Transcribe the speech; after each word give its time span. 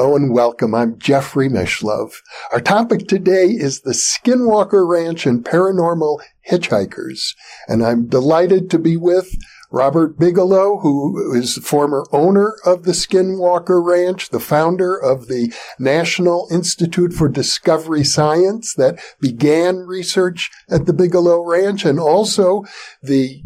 Hello 0.00 0.16
and 0.16 0.32
welcome. 0.32 0.74
I'm 0.74 0.98
Jeffrey 0.98 1.50
Mishlove. 1.50 2.22
Our 2.52 2.60
topic 2.62 3.06
today 3.06 3.48
is 3.48 3.82
the 3.82 3.90
Skinwalker 3.90 4.88
Ranch 4.88 5.26
and 5.26 5.44
paranormal 5.44 6.20
hitchhikers. 6.50 7.34
And 7.68 7.84
I'm 7.84 8.06
delighted 8.06 8.70
to 8.70 8.78
be 8.78 8.96
with 8.96 9.36
Robert 9.70 10.18
Bigelow, 10.18 10.78
who 10.78 11.34
is 11.34 11.54
the 11.54 11.60
former 11.60 12.06
owner 12.12 12.54
of 12.64 12.84
the 12.84 12.92
Skinwalker 12.92 13.84
Ranch, 13.84 14.30
the 14.30 14.40
founder 14.40 14.96
of 14.96 15.26
the 15.26 15.52
National 15.78 16.48
Institute 16.50 17.12
for 17.12 17.28
Discovery 17.28 18.02
Science 18.02 18.72
that 18.76 18.98
began 19.20 19.80
research 19.80 20.50
at 20.70 20.86
the 20.86 20.94
Bigelow 20.94 21.44
Ranch 21.44 21.84
and 21.84 22.00
also 22.00 22.64
the 23.02 23.42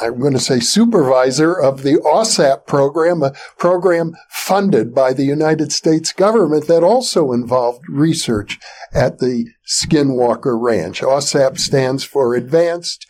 I'm 0.00 0.18
going 0.18 0.32
to 0.32 0.40
say 0.40 0.60
supervisor 0.60 1.54
of 1.54 1.82
the 1.82 1.94
AAWSAP 1.94 2.66
program, 2.66 3.22
a 3.22 3.32
program 3.58 4.14
funded 4.28 4.94
by 4.94 5.12
the 5.12 5.24
United 5.24 5.72
States 5.72 6.12
government 6.12 6.66
that 6.66 6.82
also 6.82 7.32
involved 7.32 7.84
research 7.88 8.58
at 8.92 9.18
the 9.18 9.46
Skinwalker 9.66 10.60
Ranch. 10.60 11.00
AAWSAP 11.00 11.58
stands 11.58 12.02
for 12.02 12.34
Advanced 12.34 13.06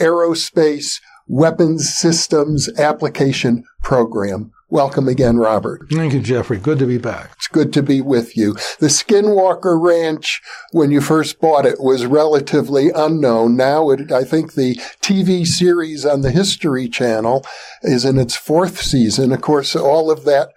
Aerospace 0.00 1.00
Weapons 1.28 1.94
Systems 1.94 2.68
Application 2.78 3.64
Program. 3.82 4.52
Welcome 4.72 5.06
again, 5.06 5.36
Robert. 5.36 5.86
Thank 5.90 6.14
you, 6.14 6.20
Jeffrey. 6.20 6.56
Good 6.56 6.78
to 6.78 6.86
be 6.86 6.96
back. 6.96 7.32
It's 7.34 7.46
good 7.46 7.74
to 7.74 7.82
be 7.82 8.00
with 8.00 8.38
you. 8.38 8.54
The 8.78 8.86
Skinwalker 8.86 9.78
Ranch, 9.78 10.40
when 10.70 10.90
you 10.90 11.02
first 11.02 11.42
bought 11.42 11.66
it, 11.66 11.78
was 11.78 12.06
relatively 12.06 12.88
unknown. 12.88 13.54
Now, 13.54 13.90
it, 13.90 14.10
I 14.10 14.24
think 14.24 14.54
the 14.54 14.76
TV 15.02 15.46
series 15.46 16.06
on 16.06 16.22
the 16.22 16.30
History 16.30 16.88
Channel 16.88 17.44
is 17.82 18.06
in 18.06 18.16
its 18.16 18.34
fourth 18.34 18.80
season. 18.80 19.30
Of 19.30 19.42
course, 19.42 19.76
all 19.76 20.10
of 20.10 20.24
that 20.24 20.52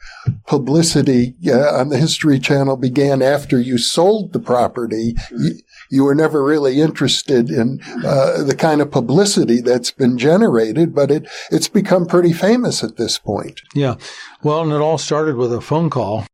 publicity 0.47 1.35
uh, 1.45 1.75
on 1.75 1.89
the 1.89 1.97
History 1.97 2.39
Channel 2.39 2.77
began 2.77 3.21
after 3.21 3.59
you 3.59 3.77
sold 3.77 4.31
the 4.31 4.39
property. 4.39 5.15
You, 5.29 5.55
you 5.89 6.03
were 6.03 6.15
never 6.15 6.43
really 6.43 6.81
interested 6.81 7.49
in 7.49 7.79
uh, 8.03 8.43
the 8.43 8.55
kind 8.55 8.81
of 8.81 8.91
publicity 8.91 9.61
that's 9.61 9.91
been 9.91 10.17
generated, 10.17 10.95
but 10.95 11.11
it 11.11 11.27
it's 11.51 11.67
become 11.67 12.05
pretty 12.05 12.33
famous 12.33 12.83
at 12.83 12.97
this 12.97 13.17
point. 13.17 13.61
Yeah, 13.73 13.95
well, 14.43 14.61
and 14.61 14.71
it 14.71 14.81
all 14.81 14.97
started 14.97 15.35
with 15.35 15.53
a 15.53 15.61
phone 15.61 15.89
call 15.89 16.25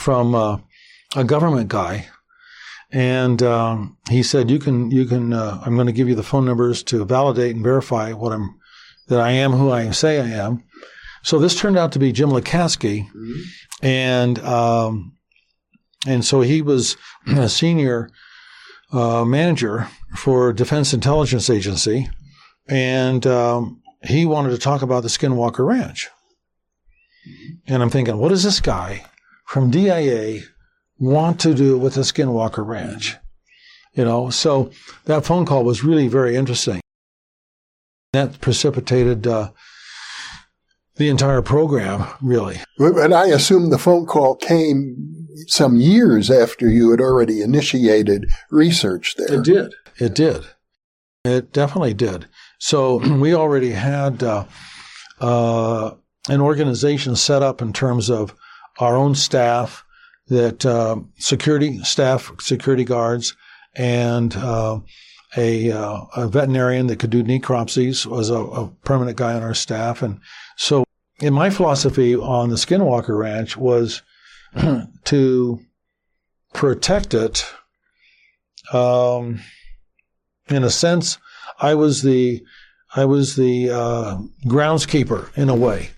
from 0.00 0.34
uh, 0.34 0.58
a 1.16 1.24
government 1.24 1.68
guy, 1.68 2.08
and 2.90 3.42
um, 3.42 3.96
he 4.10 4.22
said, 4.22 4.50
"You 4.50 4.58
can, 4.58 4.90
you 4.90 5.04
can. 5.04 5.32
Uh, 5.32 5.60
I'm 5.64 5.74
going 5.74 5.86
to 5.86 5.92
give 5.92 6.08
you 6.08 6.14
the 6.14 6.22
phone 6.22 6.44
numbers 6.44 6.82
to 6.84 7.04
validate 7.04 7.54
and 7.54 7.64
verify 7.64 8.12
what 8.12 8.32
I'm 8.32 8.58
that 9.08 9.20
I 9.20 9.30
am 9.30 9.52
who 9.52 9.70
I 9.70 9.90
say 9.90 10.20
I 10.20 10.28
am." 10.28 10.64
So 11.22 11.38
this 11.38 11.58
turned 11.58 11.76
out 11.76 11.92
to 11.92 11.98
be 11.98 12.12
Jim 12.12 12.30
Lacatski, 12.30 13.08
mm-hmm. 13.08 13.40
and 13.82 14.38
um, 14.40 15.16
and 16.06 16.24
so 16.24 16.40
he 16.40 16.62
was 16.62 16.96
a 17.26 17.48
senior 17.48 18.10
uh, 18.92 19.24
manager 19.24 19.88
for 20.16 20.52
Defense 20.52 20.94
Intelligence 20.94 21.50
Agency, 21.50 22.08
and 22.66 23.26
um, 23.26 23.82
he 24.06 24.24
wanted 24.24 24.50
to 24.50 24.58
talk 24.58 24.82
about 24.82 25.02
the 25.02 25.08
Skinwalker 25.08 25.66
Ranch. 25.66 26.08
And 27.66 27.82
I'm 27.82 27.90
thinking, 27.90 28.16
what 28.16 28.30
does 28.30 28.42
this 28.42 28.60
guy 28.60 29.04
from 29.44 29.70
DIA 29.70 30.40
want 30.98 31.40
to 31.40 31.54
do 31.54 31.78
with 31.78 31.94
the 31.94 32.02
Skinwalker 32.02 32.66
Ranch? 32.66 33.16
You 33.94 34.04
know, 34.04 34.30
so 34.30 34.70
that 35.06 35.24
phone 35.24 35.44
call 35.44 35.64
was 35.64 35.84
really 35.84 36.08
very 36.08 36.36
interesting. 36.36 36.80
That 38.12 38.40
precipitated 38.40 39.26
uh, 39.26 39.50
the 40.96 41.08
entire 41.08 41.42
program, 41.42 42.06
really. 42.22 42.60
And 42.78 43.12
I 43.12 43.26
assume 43.26 43.70
the 43.70 43.78
phone 43.78 44.06
call 44.06 44.36
came 44.36 45.17
some 45.46 45.76
years 45.76 46.30
after 46.30 46.68
you 46.68 46.90
had 46.90 47.00
already 47.00 47.42
initiated 47.42 48.30
research 48.50 49.14
there. 49.16 49.38
It 49.38 49.44
did. 49.44 49.74
It 49.98 50.14
did. 50.14 50.44
It 51.24 51.52
definitely 51.52 51.94
did. 51.94 52.26
So 52.58 52.96
we 53.18 53.34
already 53.34 53.70
had 53.70 54.22
uh, 54.22 54.44
uh, 55.20 55.92
an 56.28 56.40
organization 56.40 57.16
set 57.16 57.42
up 57.42 57.62
in 57.62 57.72
terms 57.72 58.10
of 58.10 58.34
our 58.78 58.96
own 58.96 59.14
staff, 59.14 59.84
that 60.28 60.64
uh, 60.64 60.96
security 61.16 61.82
staff, 61.82 62.30
security 62.40 62.84
guards, 62.84 63.34
and 63.74 64.36
uh, 64.36 64.78
a, 65.36 65.72
uh, 65.72 66.00
a, 66.16 66.28
veterinarian 66.28 66.86
that 66.86 66.98
could 66.98 67.10
do 67.10 67.22
necropsies 67.22 68.06
was 68.06 68.30
a, 68.30 68.36
a 68.36 68.68
permanent 68.84 69.16
guy 69.16 69.34
on 69.34 69.42
our 69.42 69.54
staff, 69.54 70.02
and 70.02 70.20
so 70.56 70.84
in 71.20 71.34
my 71.34 71.50
philosophy 71.50 72.14
on 72.14 72.50
the 72.50 72.56
Skinwalker 72.56 73.18
Ranch 73.18 73.56
was 73.56 74.02
to 75.04 75.60
protect 76.54 77.14
it. 77.14 77.46
Um, 78.72 79.40
in 80.48 80.64
a 80.64 80.70
sense, 80.70 81.18
I 81.60 81.74
was 81.74 82.02
the 82.02 82.42
I 82.94 83.04
was 83.04 83.36
the 83.36 83.70
uh, 83.70 84.18
groundskeeper 84.44 85.36
in 85.36 85.48
a 85.48 85.54
way. 85.54 85.90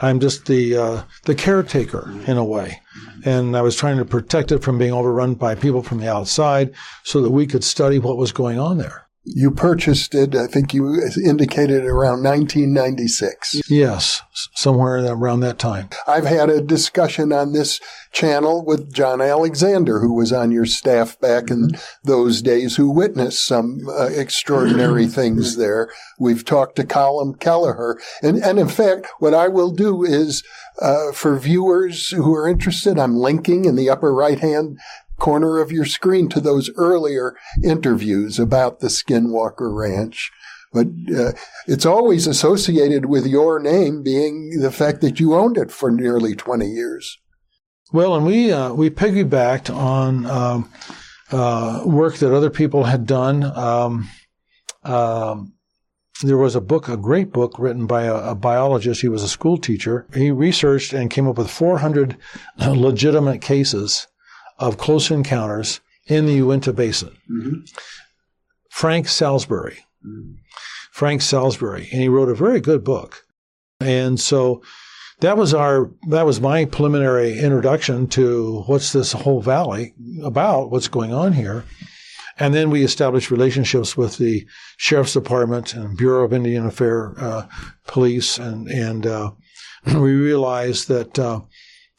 I'm 0.00 0.20
just 0.20 0.46
the 0.46 0.76
uh, 0.76 1.02
the 1.24 1.34
caretaker 1.34 2.10
in 2.26 2.36
a 2.36 2.44
way, 2.44 2.80
and 3.24 3.56
I 3.56 3.62
was 3.62 3.76
trying 3.76 3.98
to 3.98 4.04
protect 4.04 4.50
it 4.52 4.62
from 4.62 4.78
being 4.78 4.92
overrun 4.92 5.34
by 5.34 5.54
people 5.54 5.82
from 5.82 5.98
the 5.98 6.10
outside, 6.10 6.74
so 7.04 7.20
that 7.20 7.30
we 7.30 7.46
could 7.46 7.62
study 7.62 7.98
what 7.98 8.16
was 8.16 8.32
going 8.32 8.58
on 8.58 8.78
there. 8.78 9.05
You 9.28 9.50
purchased 9.50 10.14
it, 10.14 10.36
I 10.36 10.46
think 10.46 10.72
you 10.72 11.02
indicated 11.24 11.84
around 11.84 12.22
1996. 12.22 13.68
Yes, 13.68 14.22
somewhere 14.54 15.04
around 15.04 15.40
that 15.40 15.58
time. 15.58 15.88
I've 16.06 16.26
had 16.26 16.48
a 16.48 16.62
discussion 16.62 17.32
on 17.32 17.52
this 17.52 17.80
channel 18.12 18.64
with 18.64 18.92
John 18.92 19.20
Alexander, 19.20 19.98
who 19.98 20.14
was 20.14 20.32
on 20.32 20.52
your 20.52 20.64
staff 20.64 21.18
back 21.18 21.50
in 21.50 21.72
those 22.04 22.40
days, 22.40 22.76
who 22.76 22.88
witnessed 22.88 23.44
some 23.44 23.80
uh, 23.88 24.06
extraordinary 24.06 25.06
things 25.08 25.56
there. 25.56 25.90
We've 26.20 26.44
talked 26.44 26.76
to 26.76 26.84
Colin 26.84 27.34
Kelleher. 27.34 27.98
And, 28.22 28.38
and 28.38 28.60
in 28.60 28.68
fact, 28.68 29.08
what 29.18 29.34
I 29.34 29.48
will 29.48 29.72
do 29.72 30.04
is, 30.04 30.44
uh, 30.80 31.10
for 31.12 31.36
viewers 31.36 32.10
who 32.10 32.32
are 32.34 32.48
interested, 32.48 32.96
I'm 32.96 33.16
linking 33.16 33.64
in 33.64 33.74
the 33.74 33.90
upper 33.90 34.14
right 34.14 34.38
hand 34.38 34.78
corner 35.18 35.58
of 35.58 35.72
your 35.72 35.84
screen 35.84 36.28
to 36.28 36.40
those 36.40 36.70
earlier 36.76 37.36
interviews 37.62 38.38
about 38.38 38.80
the 38.80 38.88
Skinwalker 38.88 39.74
Ranch. 39.74 40.30
But 40.72 40.88
uh, 41.16 41.32
it's 41.66 41.86
always 41.86 42.26
associated 42.26 43.06
with 43.06 43.26
your 43.26 43.58
name 43.58 44.02
being 44.02 44.60
the 44.60 44.72
fact 44.72 45.00
that 45.00 45.18
you 45.18 45.34
owned 45.34 45.56
it 45.56 45.70
for 45.70 45.90
nearly 45.90 46.34
20 46.34 46.66
years. 46.66 47.18
Well, 47.92 48.14
and 48.14 48.26
we 48.26 48.52
uh, 48.52 48.72
we 48.72 48.90
piggybacked 48.90 49.74
on 49.74 50.26
um, 50.26 50.70
uh, 51.30 51.82
work 51.86 52.16
that 52.16 52.34
other 52.34 52.50
people 52.50 52.84
had 52.84 53.06
done. 53.06 53.44
Um, 53.44 54.10
um, 54.82 55.54
there 56.22 56.36
was 56.36 56.56
a 56.56 56.60
book, 56.60 56.88
a 56.88 56.96
great 56.96 57.32
book 57.32 57.58
written 57.58 57.86
by 57.86 58.04
a, 58.04 58.30
a, 58.30 58.34
biologist. 58.34 59.02
He 59.02 59.08
was 59.08 59.22
a 59.22 59.28
school 59.28 59.58
teacher. 59.58 60.06
He 60.14 60.30
researched 60.30 60.92
and 60.92 61.10
came 61.10 61.28
up 61.28 61.36
with 61.38 61.50
400 61.50 62.16
legitimate 62.58 63.40
cases 63.40 64.06
of 64.58 64.78
close 64.78 65.10
encounters 65.10 65.80
in 66.06 66.26
the 66.26 66.34
Uinta 66.34 66.72
Basin. 66.72 67.16
Mm-hmm. 67.30 67.60
Frank 68.70 69.08
Salisbury. 69.08 69.78
Mm-hmm. 70.06 70.34
Frank 70.92 71.22
Salisbury. 71.22 71.88
And 71.92 72.00
he 72.00 72.08
wrote 72.08 72.28
a 72.28 72.34
very 72.34 72.60
good 72.60 72.84
book. 72.84 73.24
And 73.80 74.18
so 74.18 74.62
that 75.20 75.36
was 75.36 75.54
our 75.54 75.90
that 76.08 76.26
was 76.26 76.40
my 76.40 76.64
preliminary 76.64 77.38
introduction 77.38 78.06
to 78.08 78.62
what's 78.66 78.92
this 78.92 79.12
whole 79.12 79.40
valley 79.40 79.94
about, 80.22 80.70
what's 80.70 80.88
going 80.88 81.12
on 81.12 81.32
here. 81.32 81.64
And 82.38 82.54
then 82.54 82.68
we 82.70 82.84
established 82.84 83.30
relationships 83.30 83.96
with 83.96 84.18
the 84.18 84.46
sheriff's 84.76 85.14
department 85.14 85.72
and 85.72 85.96
Bureau 85.96 86.24
of 86.24 86.34
Indian 86.34 86.66
Affairs, 86.66 87.16
uh, 87.18 87.46
police, 87.86 88.38
and 88.38 88.68
and 88.68 89.06
uh, 89.06 89.30
we 89.86 90.14
realized 90.14 90.88
that 90.88 91.18
uh, 91.18 91.40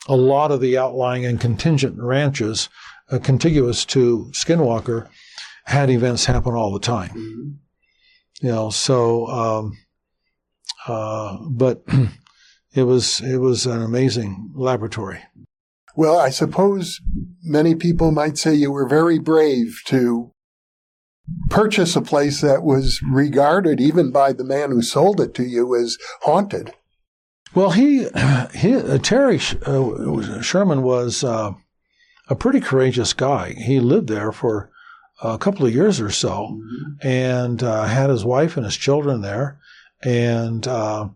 a 0.08 0.16
lot 0.16 0.52
of 0.52 0.62
the 0.62 0.78
outlying 0.78 1.26
and 1.26 1.40
contingent 1.40 1.98
ranches 2.00 2.70
uh, 3.12 3.20
contiguous 3.20 3.86
to 3.86 4.30
Skinwalker 4.32 5.08
had 5.66 5.90
events 5.90 6.26
happen 6.26 6.54
all 6.54 6.72
the 6.72 6.80
time. 6.80 7.10
Mm-hmm. 7.10 8.46
You 8.46 8.52
know, 8.52 8.70
so 8.70 9.28
um, 9.28 9.78
uh, 10.88 11.38
but 11.50 11.84
it 12.74 12.84
was 12.84 13.22
it 13.22 13.38
was 13.38 13.66
an 13.66 13.82
amazing 13.82 14.52
laboratory. 14.56 15.24
Well, 15.96 16.20
I 16.20 16.30
suppose 16.30 17.02
many 17.44 17.74
people 17.74 18.12
might 18.12 18.38
say 18.38 18.54
you 18.54 18.72
were 18.72 18.88
very 18.88 19.18
brave 19.18 19.82
to 19.86 20.32
purchase 21.50 21.96
a 21.96 22.02
place 22.02 22.42
that 22.42 22.64
was 22.64 23.02
regarded 23.02 23.82
even 23.82 24.12
by 24.12 24.32
the 24.32 24.44
man 24.44 24.72
who 24.72 24.82
sold 24.82 25.20
it 25.20 25.34
to 25.36 25.44
you 25.44 25.76
as 25.76 25.98
haunted. 26.22 26.74
Well, 27.54 27.72
he, 27.72 28.08
he 28.56 28.76
uh, 28.76 28.98
Terry 29.00 29.40
uh, 29.66 30.42
Sherman 30.42 30.82
was 30.84 31.24
uh, 31.24 31.54
a 32.30 32.36
pretty 32.36 32.60
courageous 32.60 33.14
guy. 33.14 33.54
He 33.54 33.80
lived 33.80 34.08
there 34.08 34.32
for 34.32 34.70
a 35.22 35.38
couple 35.38 35.66
of 35.66 35.74
years 35.74 36.00
or 36.00 36.12
so, 36.12 36.50
mm-hmm. 36.52 37.08
and 37.08 37.64
uh, 37.64 37.86
had 37.86 38.10
his 38.10 38.24
wife 38.24 38.58
and 38.58 38.66
his 38.66 38.78
children 38.78 39.22
there, 39.22 39.60
and 40.04 40.68
uh, 40.68 41.10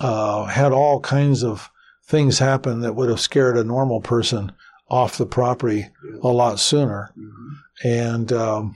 uh, 0.00 0.44
had 0.44 0.72
all 0.72 1.00
kinds 1.00 1.42
of 1.42 1.70
things 2.04 2.38
happen 2.38 2.80
that 2.80 2.94
would 2.94 3.08
have 3.08 3.20
scared 3.20 3.56
a 3.56 3.64
normal 3.64 4.00
person 4.00 4.52
off 4.88 5.18
the 5.18 5.26
property 5.26 5.88
a 6.22 6.28
lot 6.28 6.58
sooner, 6.58 7.12
mm-hmm. 7.16 7.88
and 7.88 8.32
um, 8.32 8.74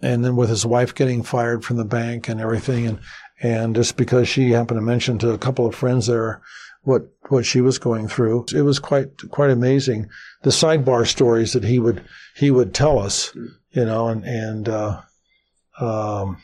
and 0.00 0.24
then 0.24 0.36
with 0.36 0.50
his 0.50 0.66
wife 0.66 0.94
getting 0.94 1.22
fired 1.22 1.64
from 1.64 1.76
the 1.76 1.84
bank 1.84 2.28
and 2.28 2.40
everything, 2.40 2.86
and 2.86 3.00
and 3.42 3.74
just 3.74 3.96
because 3.96 4.28
she 4.28 4.52
happened 4.52 4.78
to 4.78 4.82
mention 4.82 5.18
to 5.18 5.32
a 5.32 5.38
couple 5.38 5.66
of 5.66 5.74
friends 5.74 6.06
there 6.06 6.40
what 6.82 7.08
what 7.28 7.46
she 7.46 7.60
was 7.60 7.78
going 7.78 8.08
through, 8.08 8.46
it 8.54 8.62
was 8.62 8.78
quite 8.78 9.30
quite 9.30 9.50
amazing. 9.50 10.08
The 10.42 10.50
sidebar 10.50 11.06
stories 11.06 11.52
that 11.52 11.64
he 11.64 11.78
would 11.78 12.02
he 12.34 12.50
would 12.50 12.74
tell 12.74 12.98
us, 12.98 13.34
you 13.70 13.84
know, 13.84 14.08
and 14.08 14.24
and 14.24 14.68
uh, 14.68 15.00
um, 15.80 16.38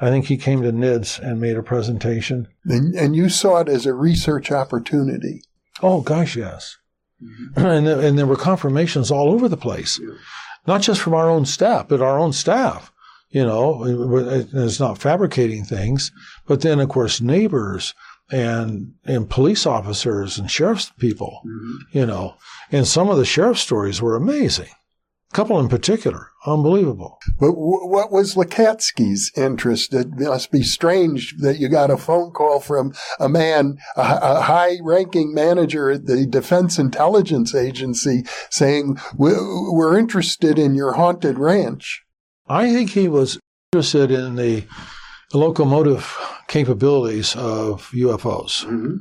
I 0.00 0.10
think 0.10 0.26
he 0.26 0.36
came 0.36 0.62
to 0.62 0.72
NIDS 0.72 1.20
and 1.20 1.40
made 1.40 1.56
a 1.56 1.62
presentation. 1.62 2.48
And, 2.64 2.94
and 2.94 3.14
you 3.14 3.28
saw 3.28 3.58
it 3.58 3.68
as 3.68 3.86
a 3.86 3.94
research 3.94 4.50
opportunity. 4.50 5.42
Oh 5.82 6.00
gosh, 6.00 6.36
yes. 6.36 6.78
Mm-hmm. 7.22 7.64
And, 7.64 7.86
and 7.86 8.18
there 8.18 8.26
were 8.26 8.36
confirmations 8.36 9.12
all 9.12 9.30
over 9.30 9.48
the 9.48 9.56
place. 9.56 10.00
Yeah 10.02 10.16
not 10.66 10.82
just 10.82 11.00
from 11.00 11.14
our 11.14 11.28
own 11.28 11.44
staff, 11.44 11.88
but 11.88 12.00
our 12.00 12.18
own 12.18 12.32
staff. 12.32 12.91
You 13.32 13.44
know, 13.44 13.82
it's 13.84 14.78
not 14.78 14.98
fabricating 14.98 15.64
things, 15.64 16.12
but 16.46 16.60
then 16.60 16.80
of 16.80 16.90
course 16.90 17.20
neighbors 17.20 17.94
and 18.30 18.92
and 19.04 19.28
police 19.28 19.66
officers 19.66 20.38
and 20.38 20.50
sheriff's 20.50 20.92
people. 20.98 21.40
Mm-hmm. 21.46 21.98
You 21.98 22.06
know, 22.06 22.34
and 22.70 22.86
some 22.86 23.08
of 23.08 23.16
the 23.16 23.24
sheriff 23.24 23.58
stories 23.58 24.02
were 24.02 24.16
amazing. 24.16 24.68
A 25.32 25.34
couple 25.34 25.58
in 25.58 25.70
particular, 25.70 26.28
unbelievable. 26.44 27.18
But 27.40 27.52
w- 27.52 27.88
what 27.88 28.12
was 28.12 28.34
Lacatski's 28.34 29.32
interest? 29.34 29.94
It 29.94 30.08
must 30.10 30.50
be 30.52 30.62
strange 30.62 31.34
that 31.38 31.58
you 31.58 31.70
got 31.70 31.90
a 31.90 31.96
phone 31.96 32.32
call 32.32 32.60
from 32.60 32.92
a 33.18 33.30
man, 33.30 33.78
a, 33.96 34.18
a 34.20 34.40
high-ranking 34.42 35.32
manager 35.32 35.90
at 35.90 36.04
the 36.04 36.26
Defense 36.26 36.78
Intelligence 36.78 37.54
Agency, 37.54 38.24
saying, 38.50 38.98
"We're 39.16 39.96
interested 39.96 40.58
in 40.58 40.74
your 40.74 40.92
haunted 40.92 41.38
ranch." 41.38 42.01
I 42.46 42.72
think 42.72 42.90
he 42.90 43.08
was 43.08 43.38
interested 43.72 44.10
in 44.10 44.36
the 44.36 44.64
locomotive 45.32 46.16
capabilities 46.48 47.34
of 47.36 47.88
UFOs. 47.90 48.64
Mm-hmm. 48.64 48.96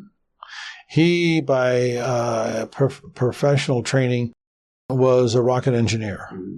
He, 0.90 1.42
by 1.42 1.94
uh, 1.94 2.66
prof- 2.68 3.02
professional 3.14 3.84
training, 3.84 4.34
was 4.90 5.36
a 5.36 5.42
rocket 5.42 5.74
engineer. 5.74 6.28
Mm-hmm. 6.32 6.58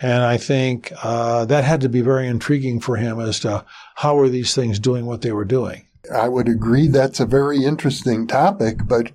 And 0.00 0.22
I 0.22 0.36
think 0.36 0.92
uh, 1.02 1.44
that 1.46 1.64
had 1.64 1.80
to 1.80 1.88
be 1.88 2.00
very 2.00 2.28
intriguing 2.28 2.80
for 2.80 2.96
him 2.96 3.18
as 3.18 3.40
to 3.40 3.64
how 3.96 4.14
were 4.14 4.28
these 4.28 4.54
things 4.54 4.78
doing 4.78 5.06
what 5.06 5.22
they 5.22 5.32
were 5.32 5.44
doing. 5.44 5.86
I 6.14 6.28
would 6.28 6.48
agree 6.48 6.86
that's 6.86 7.18
a 7.20 7.26
very 7.26 7.64
interesting 7.64 8.26
topic, 8.28 8.78
but 8.86 9.12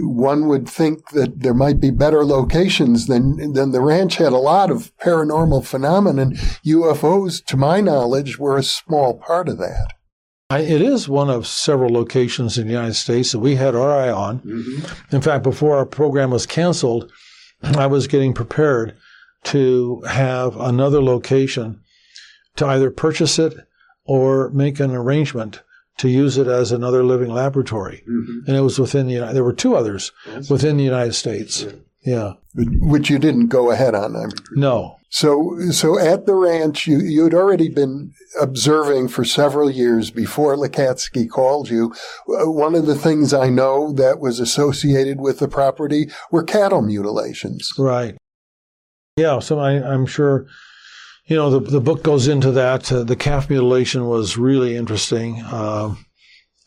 one 0.00 0.48
would 0.48 0.68
think 0.68 1.10
that 1.10 1.40
there 1.40 1.54
might 1.54 1.80
be 1.80 1.90
better 1.90 2.24
locations 2.24 3.06
than 3.06 3.52
than 3.52 3.72
the 3.72 3.80
ranch 3.80 4.16
had 4.16 4.32
a 4.32 4.38
lot 4.38 4.70
of 4.70 4.96
paranormal 4.98 5.64
phenomenon. 5.66 6.34
UFOs, 6.64 7.44
to 7.46 7.56
my 7.56 7.80
knowledge, 7.80 8.38
were 8.38 8.56
a 8.56 8.62
small 8.62 9.14
part 9.14 9.48
of 9.48 9.58
that. 9.58 9.92
I, 10.48 10.60
it 10.60 10.80
is 10.80 11.08
one 11.08 11.28
of 11.28 11.46
several 11.46 11.92
locations 11.92 12.56
in 12.56 12.66
the 12.66 12.72
United 12.72 12.94
States 12.94 13.32
that 13.32 13.40
we 13.40 13.56
had 13.56 13.74
our 13.74 13.90
eye 13.90 14.10
on. 14.10 14.40
Mm-hmm. 14.40 15.14
In 15.16 15.20
fact, 15.20 15.42
before 15.42 15.76
our 15.76 15.86
program 15.86 16.30
was 16.30 16.46
canceled, 16.46 17.10
I 17.62 17.86
was 17.86 18.06
getting 18.06 18.32
prepared 18.32 18.96
to 19.44 20.02
have 20.02 20.56
another 20.56 21.02
location 21.02 21.80
to 22.56 22.66
either 22.66 22.90
purchase 22.90 23.38
it 23.38 23.54
or 24.04 24.50
make 24.50 24.78
an 24.78 24.92
arrangement 24.92 25.62
to 25.98 26.08
use 26.08 26.36
it 26.38 26.46
as 26.46 26.72
another 26.72 27.02
living 27.02 27.30
laboratory. 27.30 28.02
Mm-hmm. 28.08 28.40
And 28.46 28.56
it 28.56 28.60
was 28.60 28.78
within 28.78 29.06
the 29.06 29.14
United, 29.14 29.34
there 29.34 29.44
were 29.44 29.52
two 29.52 29.74
others 29.74 30.12
yes. 30.26 30.50
within 30.50 30.76
the 30.76 30.84
United 30.84 31.14
States. 31.14 31.62
Yeah. 31.62 31.72
yeah. 32.04 32.32
Which 32.54 33.10
you 33.10 33.18
didn't 33.18 33.48
go 33.48 33.70
ahead 33.70 33.94
on. 33.94 34.16
I'm 34.16 34.30
no. 34.52 34.96
So, 35.08 35.58
so 35.70 35.98
at 35.98 36.26
the 36.26 36.34
ranch, 36.34 36.86
you, 36.86 36.98
you'd 36.98 37.32
already 37.32 37.68
been 37.68 38.12
observing 38.40 39.08
for 39.08 39.24
several 39.24 39.70
years 39.70 40.10
before 40.10 40.56
Lacatski 40.56 41.30
called 41.30 41.70
you. 41.70 41.94
Uh, 42.28 42.50
one 42.50 42.74
of 42.74 42.86
the 42.86 42.94
things 42.94 43.32
I 43.32 43.48
know 43.48 43.92
that 43.92 44.20
was 44.20 44.40
associated 44.40 45.20
with 45.20 45.38
the 45.38 45.48
property 45.48 46.10
were 46.30 46.42
cattle 46.42 46.82
mutilations. 46.82 47.72
Right. 47.78 48.16
Yeah. 49.16 49.38
So 49.38 49.58
I, 49.58 49.72
I'm 49.72 50.06
sure, 50.06 50.46
you 51.26 51.36
know, 51.36 51.50
the, 51.50 51.60
the 51.60 51.80
book 51.80 52.02
goes 52.02 52.28
into 52.28 52.52
that. 52.52 52.90
Uh, 52.90 53.02
the 53.04 53.16
calf 53.16 53.50
mutilation 53.50 54.06
was 54.06 54.36
really 54.36 54.76
interesting. 54.76 55.42
Uh, 55.42 55.94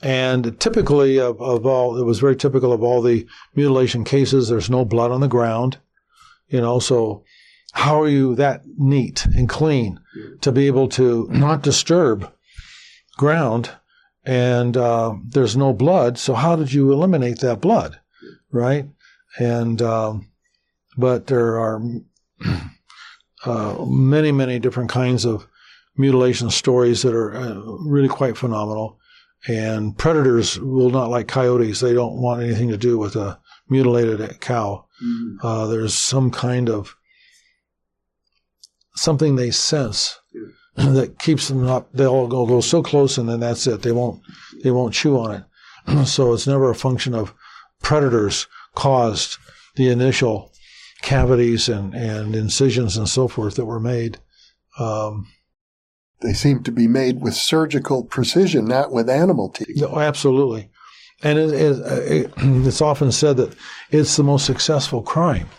and 0.01 0.59
typically 0.59 1.19
of, 1.19 1.41
of 1.41 1.65
all, 1.65 1.97
it 1.97 2.05
was 2.05 2.19
very 2.19 2.35
typical 2.35 2.71
of 2.71 2.83
all 2.83 3.01
the 3.01 3.25
mutilation 3.55 4.03
cases. 4.03 4.49
There's 4.49 4.69
no 4.69 4.85
blood 4.85 5.11
on 5.11 5.21
the 5.21 5.27
ground, 5.27 5.77
you 6.47 6.61
know, 6.61 6.79
so 6.79 7.23
how 7.73 8.01
are 8.01 8.07
you 8.07 8.35
that 8.35 8.63
neat 8.77 9.25
and 9.25 9.47
clean 9.47 9.99
to 10.41 10.51
be 10.51 10.67
able 10.67 10.89
to 10.89 11.27
not 11.29 11.61
disturb 11.61 12.31
ground 13.17 13.71
and 14.25 14.75
uh, 14.75 15.13
there's 15.27 15.55
no 15.55 15.73
blood 15.73 16.17
so 16.17 16.33
how 16.33 16.55
did 16.55 16.73
you 16.73 16.91
eliminate 16.91 17.39
that 17.39 17.61
blood 17.61 17.99
right 18.51 18.87
and 19.37 19.81
um, 19.81 20.27
but 20.97 21.27
there 21.27 21.59
are 21.59 21.81
uh, 23.45 23.85
many 23.85 24.31
many 24.31 24.59
different 24.59 24.89
kinds 24.89 25.25
of 25.25 25.47
mutilation 25.97 26.49
stories 26.49 27.01
that 27.01 27.13
are 27.13 27.35
uh, 27.35 27.53
really 27.79 28.07
quite 28.07 28.37
phenomenal 28.37 28.97
and 29.47 29.97
predators 29.97 30.59
will 30.59 30.89
not 30.89 31.09
like 31.09 31.27
coyotes 31.27 31.79
they 31.79 31.93
don't 31.93 32.21
want 32.21 32.41
anything 32.41 32.69
to 32.69 32.77
do 32.77 32.97
with 32.97 33.15
a 33.15 33.39
mutilated 33.69 34.39
cow 34.39 34.85
mm-hmm. 35.03 35.69
there's 35.69 35.93
some 35.93 36.31
kind 36.31 36.69
of 36.69 36.95
something 38.95 39.35
they 39.35 39.51
sense 39.51 40.19
that 40.75 41.19
keeps 41.19 41.47
them 41.47 41.67
up. 41.67 41.91
They'll 41.93 42.27
go, 42.27 42.45
go 42.45 42.61
so 42.61 42.83
close, 42.83 43.17
and 43.17 43.27
then 43.27 43.39
that's 43.39 43.67
it. 43.67 43.81
They 43.81 43.91
won't 43.91 44.21
they 44.63 44.71
won't 44.71 44.93
chew 44.93 45.17
on 45.17 45.35
it. 45.87 46.05
so 46.07 46.33
it's 46.33 46.47
never 46.47 46.69
a 46.69 46.75
function 46.75 47.15
of 47.15 47.33
predators 47.81 48.47
caused 48.75 49.37
the 49.75 49.89
initial 49.89 50.48
cavities 51.01 51.69
and, 51.69 51.93
and 51.93 52.35
incisions 52.35 52.97
and 52.97 53.07
so 53.07 53.27
forth 53.27 53.55
that 53.55 53.65
were 53.65 53.79
made. 53.79 54.17
Um, 54.77 55.27
they 56.21 56.33
seem 56.33 56.63
to 56.63 56.71
be 56.71 56.87
made 56.87 57.21
with 57.21 57.33
surgical 57.33 58.03
precision, 58.03 58.65
not 58.65 58.91
with 58.91 59.09
animal 59.09 59.49
teeth. 59.49 59.77
No, 59.81 59.99
absolutely. 59.99 60.69
And 61.23 61.39
it, 61.39 61.53
it, 61.53 62.33
it's 62.37 62.81
often 62.81 63.11
said 63.11 63.37
that 63.37 63.55
it's 63.91 64.17
the 64.17 64.23
most 64.23 64.45
successful 64.45 65.01
crime 65.01 65.49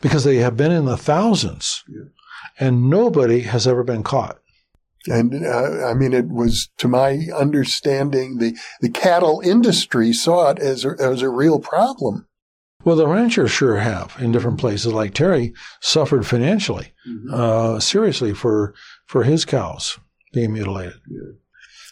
because 0.00 0.24
they 0.24 0.36
have 0.36 0.56
been 0.56 0.72
in 0.72 0.84
the 0.84 0.96
thousands. 0.96 1.84
And 2.58 2.90
nobody 2.90 3.40
has 3.40 3.66
ever 3.66 3.82
been 3.82 4.02
caught. 4.02 4.38
And 5.06 5.44
uh, 5.44 5.86
I 5.86 5.94
mean, 5.94 6.12
it 6.12 6.28
was, 6.28 6.68
to 6.78 6.86
my 6.86 7.26
understanding, 7.34 8.38
the, 8.38 8.56
the 8.80 8.90
cattle 8.90 9.40
industry 9.44 10.12
saw 10.12 10.50
it 10.50 10.58
as 10.58 10.84
a, 10.84 10.94
as 11.00 11.22
a 11.22 11.28
real 11.28 11.58
problem. 11.58 12.26
Well, 12.84 12.96
the 12.96 13.06
ranchers 13.06 13.50
sure 13.50 13.76
have 13.76 14.16
in 14.18 14.32
different 14.32 14.58
places. 14.58 14.92
Like 14.92 15.14
Terry 15.14 15.52
suffered 15.80 16.26
financially, 16.26 16.92
mm-hmm. 17.08 17.32
uh, 17.32 17.80
seriously 17.80 18.34
for 18.34 18.74
for 19.06 19.24
his 19.24 19.44
cows 19.44 19.98
being 20.32 20.52
mutilated. 20.52 21.00
Yeah. 21.08 21.32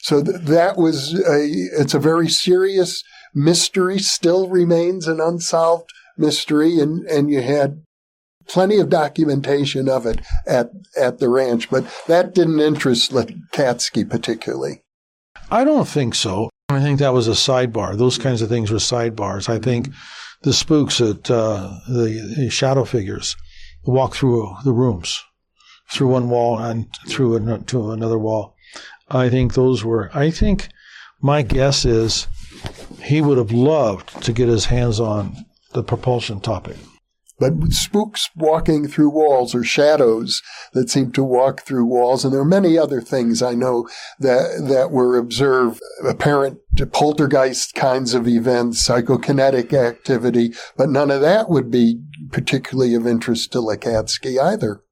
So 0.02 0.22
th- 0.22 0.40
that 0.42 0.76
was 0.76 1.14
a. 1.14 1.44
It's 1.80 1.94
a 1.94 1.98
very 1.98 2.28
serious 2.28 3.04
mystery. 3.34 3.98
Still 3.98 4.48
remains 4.48 5.06
an 5.06 5.20
unsolved 5.20 5.90
mystery, 6.16 6.80
and 6.80 7.06
and 7.06 7.30
you 7.30 7.42
had 7.42 7.82
plenty 8.50 8.78
of 8.78 8.88
documentation 8.88 9.88
of 9.88 10.06
it 10.06 10.20
at, 10.46 10.70
at 11.00 11.18
the 11.18 11.28
ranch, 11.28 11.70
but 11.70 11.84
that 12.08 12.34
didn't 12.34 12.58
interest 12.58 13.12
Lacatski 13.12 14.08
particularly. 14.08 14.82
I 15.50 15.62
don't 15.62 15.86
think 15.86 16.16
so. 16.16 16.50
I 16.68 16.80
think 16.80 16.98
that 16.98 17.12
was 17.12 17.28
a 17.28 17.32
sidebar. 17.32 17.96
Those 17.96 18.18
kinds 18.18 18.42
of 18.42 18.48
things 18.48 18.70
were 18.70 18.78
sidebars. 18.78 19.48
I 19.48 19.58
think 19.58 19.88
the 20.42 20.52
spooks 20.52 21.00
at 21.00 21.30
uh, 21.30 21.78
the, 21.88 22.34
the, 22.36 22.50
shadow 22.50 22.84
figures 22.84 23.36
walk 23.84 24.14
through 24.14 24.54
the 24.64 24.72
rooms, 24.72 25.22
through 25.90 26.08
one 26.08 26.30
wall 26.30 26.58
and 26.58 26.86
through 27.06 27.36
an, 27.36 27.64
to 27.64 27.90
another 27.90 28.18
wall. 28.18 28.54
I 29.10 29.28
think 29.28 29.54
those 29.54 29.84
were. 29.84 30.10
I 30.14 30.30
think 30.30 30.68
my 31.20 31.42
guess 31.42 31.84
is 31.84 32.26
he 33.02 33.20
would 33.20 33.38
have 33.38 33.52
loved 33.52 34.22
to 34.24 34.32
get 34.32 34.48
his 34.48 34.66
hands 34.66 35.00
on 35.00 35.36
the 35.72 35.82
propulsion 35.82 36.40
topic. 36.40 36.76
But 37.40 37.72
spooks 37.72 38.28
walking 38.36 38.86
through 38.86 39.10
walls 39.10 39.54
or 39.54 39.64
shadows 39.64 40.42
that 40.74 40.90
seem 40.90 41.10
to 41.12 41.24
walk 41.24 41.62
through 41.62 41.86
walls. 41.86 42.22
And 42.22 42.34
there 42.34 42.42
are 42.42 42.44
many 42.44 42.76
other 42.76 43.00
things 43.00 43.42
I 43.42 43.54
know 43.54 43.88
that, 44.18 44.66
that 44.68 44.90
were 44.90 45.16
observed, 45.16 45.80
apparent 46.04 46.60
poltergeist 46.92 47.74
kinds 47.74 48.12
of 48.12 48.28
events, 48.28 48.86
psychokinetic 48.86 49.72
activity, 49.72 50.52
but 50.76 50.90
none 50.90 51.10
of 51.10 51.22
that 51.22 51.48
would 51.48 51.70
be 51.70 52.02
particularly 52.30 52.94
of 52.94 53.06
interest 53.06 53.52
to 53.52 53.58
Lacatski 53.58 54.38
either. 54.38 54.82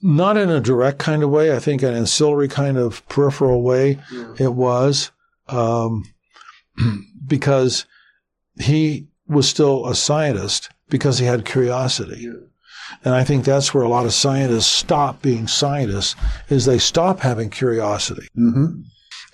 Not 0.00 0.36
in 0.36 0.50
a 0.50 0.60
direct 0.60 1.00
kind 1.00 1.24
of 1.24 1.30
way. 1.30 1.54
I 1.54 1.58
think 1.58 1.82
an 1.82 1.94
ancillary 1.94 2.48
kind 2.48 2.76
of 2.76 3.06
peripheral 3.08 3.62
way 3.62 3.98
yeah. 4.12 4.34
it 4.38 4.54
was, 4.54 5.10
um, 5.48 6.04
because 7.26 7.86
he 8.60 9.08
was 9.26 9.48
still 9.48 9.86
a 9.86 9.94
scientist 9.94 10.70
because 10.88 11.18
he 11.18 11.26
had 11.26 11.44
curiosity. 11.44 12.22
Yeah. 12.22 12.46
And 13.04 13.14
I 13.14 13.24
think 13.24 13.44
that's 13.44 13.74
where 13.74 13.84
a 13.84 13.88
lot 13.88 14.06
of 14.06 14.14
scientists 14.14 14.66
stop 14.66 15.22
being 15.22 15.46
scientists 15.48 16.14
is 16.48 16.64
they 16.64 16.78
stop 16.78 17.20
having 17.20 17.50
curiosity. 17.50 18.28
Mm-hmm. 18.36 18.82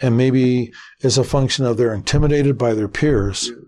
And 0.00 0.16
maybe 0.16 0.72
it's 1.00 1.18
a 1.18 1.24
function 1.24 1.64
of 1.64 1.76
they're 1.76 1.94
intimidated 1.94 2.58
by 2.58 2.74
their 2.74 2.88
peers 2.88 3.48
yeah. 3.48 3.62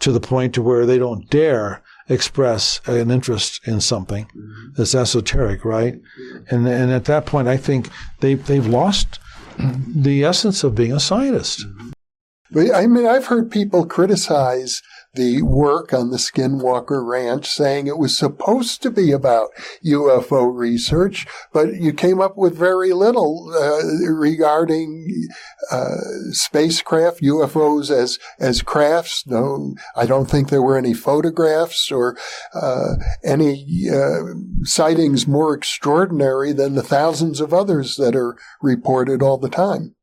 to 0.00 0.12
the 0.12 0.20
point 0.20 0.54
to 0.54 0.62
where 0.62 0.86
they 0.86 0.98
don't 0.98 1.28
dare 1.28 1.82
express 2.08 2.80
an 2.86 3.10
interest 3.10 3.66
in 3.66 3.80
something 3.80 4.26
mm-hmm. 4.26 4.68
that's 4.76 4.94
esoteric, 4.94 5.64
right? 5.64 5.94
Yeah. 6.18 6.38
And 6.50 6.68
and 6.68 6.92
at 6.92 7.06
that 7.06 7.26
point, 7.26 7.48
I 7.48 7.56
think 7.56 7.90
they 8.20 8.34
they've 8.34 8.66
lost 8.66 9.18
the 9.58 10.24
essence 10.24 10.62
of 10.64 10.74
being 10.74 10.92
a 10.92 11.00
scientist. 11.00 11.66
Mm-hmm. 11.66 12.72
I 12.74 12.86
mean, 12.86 13.06
I've 13.06 13.26
heard 13.26 13.50
people 13.50 13.86
criticize 13.86 14.82
the 15.16 15.42
work 15.42 15.92
on 15.92 16.10
the 16.10 16.16
Skinwalker 16.16 17.04
Ranch 17.04 17.48
saying 17.48 17.86
it 17.86 17.98
was 17.98 18.16
supposed 18.16 18.82
to 18.82 18.90
be 18.90 19.12
about 19.12 19.50
UFO 19.84 20.54
research, 20.54 21.26
but 21.52 21.74
you 21.74 21.92
came 21.92 22.20
up 22.20 22.36
with 22.36 22.56
very 22.56 22.92
little 22.92 23.52
uh, 23.52 24.12
regarding 24.12 25.28
uh, 25.70 25.96
spacecraft, 26.30 27.20
UFOs 27.22 27.90
as 27.90 28.18
as 28.38 28.62
crafts. 28.62 29.26
No, 29.26 29.74
I 29.96 30.06
don't 30.06 30.30
think 30.30 30.48
there 30.48 30.62
were 30.62 30.78
any 30.78 30.94
photographs 30.94 31.90
or 31.90 32.16
uh, 32.54 32.94
any 33.24 33.88
uh, 33.92 34.34
sightings 34.62 35.26
more 35.26 35.54
extraordinary 35.54 36.52
than 36.52 36.74
the 36.74 36.82
thousands 36.82 37.40
of 37.40 37.52
others 37.52 37.96
that 37.96 38.14
are 38.14 38.36
reported 38.62 39.22
all 39.22 39.38
the 39.38 39.48
time. 39.48 39.94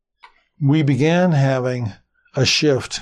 We 0.62 0.82
began 0.82 1.32
having 1.32 1.94
a 2.36 2.46
shift 2.46 3.02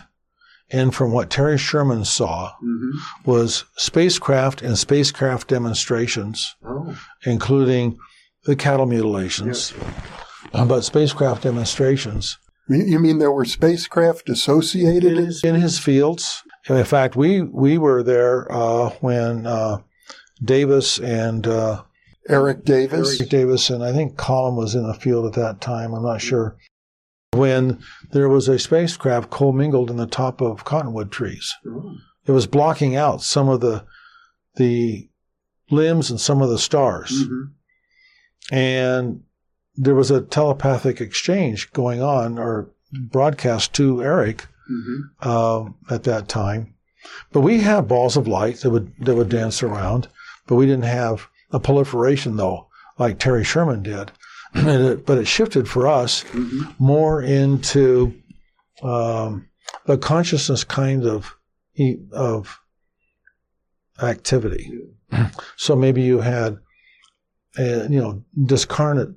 and 0.72 0.96
from 0.96 1.12
what 1.12 1.30
Terry 1.30 1.58
Sherman 1.58 2.06
saw 2.06 2.52
mm-hmm. 2.64 3.30
was 3.30 3.66
spacecraft 3.76 4.62
and 4.62 4.78
spacecraft 4.78 5.48
demonstrations, 5.48 6.56
oh. 6.66 6.98
including 7.26 7.98
the 8.46 8.56
cattle 8.56 8.86
mutilations, 8.86 9.74
uh, 10.54 10.66
but 10.66 10.82
spacecraft 10.82 11.44
demonstrations. 11.44 12.38
You 12.70 13.00
mean 13.00 13.20
there 13.20 13.32
were 13.32 13.46
spacecraft 13.46 14.30
associated 14.30 15.18
in 15.18 15.26
his, 15.26 15.44
in 15.44 15.56
his 15.56 15.78
fields? 15.78 16.42
In 16.70 16.84
fact, 16.86 17.16
we 17.16 17.42
we 17.42 17.78
were 17.78 18.02
there 18.02 18.50
uh, 18.52 18.92
when 19.02 19.46
uh, 19.46 19.80
Davis 20.44 20.98
and 21.00 21.46
uh, 21.48 21.84
Eric 22.30 22.64
Davis, 22.64 23.20
Eric 23.20 23.30
Davis, 23.30 23.70
and 23.70 23.84
I 23.84 23.92
think 23.92 24.16
Colin 24.16 24.56
was 24.56 24.76
in 24.76 24.88
the 24.88 24.94
field 24.94 25.26
at 25.26 25.34
that 25.34 25.60
time. 25.60 25.94
I'm 25.94 26.04
not 26.04 26.22
sure 26.22 26.56
when 27.34 27.80
there 28.12 28.30
was 28.30 28.48
a 28.48 28.60
spacecraft 28.60 29.30
commingled 29.30 29.90
in 29.90 29.98
the 29.98 30.08
top 30.08 30.42
of 30.42 30.66
cottonwood 30.66 31.12
trees. 31.12 31.54
It 32.26 32.32
was 32.32 32.48
blocking 32.48 32.96
out 32.96 33.22
some 33.22 33.50
of 33.50 33.62
the 33.62 33.86
the 34.56 35.10
limbs 35.70 36.10
and 36.10 36.20
some 36.20 36.42
of 36.42 36.50
the 36.50 36.60
stars. 36.60 37.24
Mm-hmm. 37.24 38.54
And 38.54 39.24
there 39.76 39.96
was 39.96 40.12
a 40.12 40.22
telepathic 40.22 41.00
exchange 41.00 41.72
going 41.72 42.02
on 42.02 42.38
or 42.38 42.70
broadcast 42.92 43.74
to 43.76 44.04
Eric 44.04 44.48
mm-hmm. 44.70 45.02
uh, 45.22 45.70
at 45.94 46.04
that 46.04 46.28
time. 46.28 46.76
But 47.32 47.42
we 47.42 47.62
had 47.62 47.88
balls 47.88 48.18
of 48.18 48.28
light 48.28 48.58
that 48.58 48.70
would 48.70 48.94
that 49.00 49.16
would 49.16 49.30
dance 49.30 49.64
around, 49.64 50.08
but 50.48 50.56
we 50.56 50.66
didn't 50.66 50.84
have 50.84 51.28
a 51.52 51.60
proliferation 51.60 52.36
though, 52.36 52.68
like 53.00 53.18
Terry 53.18 53.44
Sherman 53.44 53.82
did. 53.84 54.12
It, 54.54 55.06
but 55.06 55.18
it 55.18 55.28
shifted 55.28 55.68
for 55.68 55.88
us 55.88 56.24
mm-hmm. 56.26 56.72
more 56.80 57.22
into 57.22 58.14
um, 58.84 59.48
the 59.86 59.98
consciousness 59.98 60.64
kind 60.64 61.06
of 61.06 61.36
of 62.12 62.60
activity. 64.02 64.70
Yeah. 65.12 65.30
So 65.58 65.76
maybe 65.76 66.02
you 66.02 66.20
had, 66.20 66.58
uh, 67.58 67.88
you 67.90 68.02
know, 68.02 68.24
discarnate 68.46 69.16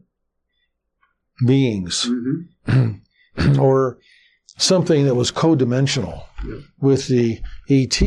beings, 1.47 2.09
mm-hmm. 2.09 3.61
or 3.61 3.99
something 4.57 5.05
that 5.05 5.14
was 5.14 5.31
co-dimensional 5.31 6.26
yeah. 6.47 6.59
with 6.81 7.09
the 7.09 7.41
ET 7.69 8.00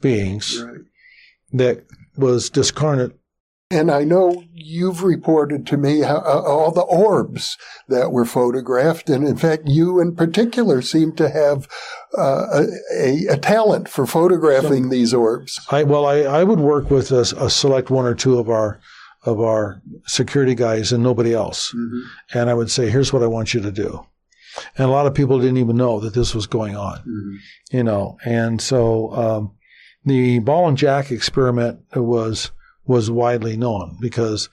beings 0.00 0.62
right. 0.62 0.80
that 1.52 1.84
was 2.16 2.50
discarnate 2.50 3.17
and 3.70 3.90
I 3.90 4.04
know 4.04 4.44
you've 4.54 5.02
reported 5.02 5.66
to 5.66 5.76
me 5.76 6.00
how, 6.00 6.18
uh, 6.18 6.42
all 6.42 6.70
the 6.70 6.82
orbs 6.82 7.58
that 7.88 8.12
were 8.12 8.24
photographed. 8.24 9.10
And 9.10 9.26
in 9.26 9.36
fact, 9.36 9.64
you 9.66 10.00
in 10.00 10.16
particular 10.16 10.80
seem 10.80 11.12
to 11.16 11.28
have 11.28 11.68
uh, 12.16 12.64
a, 12.96 13.26
a, 13.26 13.36
talent 13.36 13.88
for 13.88 14.06
photographing 14.06 14.84
so, 14.84 14.90
these 14.90 15.12
orbs. 15.12 15.60
I, 15.70 15.82
well, 15.82 16.06
I, 16.06 16.20
I 16.20 16.44
would 16.44 16.60
work 16.60 16.90
with 16.90 17.10
a, 17.12 17.20
a, 17.38 17.50
select 17.50 17.90
one 17.90 18.06
or 18.06 18.14
two 18.14 18.38
of 18.38 18.48
our 18.48 18.80
of 19.24 19.40
our 19.40 19.82
security 20.06 20.54
guys 20.54 20.92
and 20.92 21.02
nobody 21.02 21.34
else. 21.34 21.72
Mm-hmm. 21.72 22.38
And 22.38 22.48
I 22.48 22.54
would 22.54 22.70
say, 22.70 22.88
here's 22.88 23.12
what 23.12 23.22
I 23.22 23.26
want 23.26 23.52
you 23.52 23.60
to 23.60 23.72
do. 23.72 24.06
And 24.78 24.86
a 24.86 24.92
lot 24.92 25.06
of 25.06 25.14
people 25.14 25.38
didn't 25.38 25.58
even 25.58 25.76
know 25.76 26.00
that 26.00 26.14
this 26.14 26.34
was 26.34 26.46
going 26.46 26.76
on, 26.76 26.98
mm-hmm. 27.00 27.76
you 27.76 27.82
know. 27.82 28.16
And 28.24 28.60
so 28.62 29.12
um, 29.12 29.52
the 30.04 30.38
ball 30.38 30.68
and 30.68 30.78
jack 30.78 31.10
experiment 31.10 31.80
was 31.94 32.52
was 32.88 33.10
widely 33.10 33.56
known 33.56 33.96
because 34.00 34.48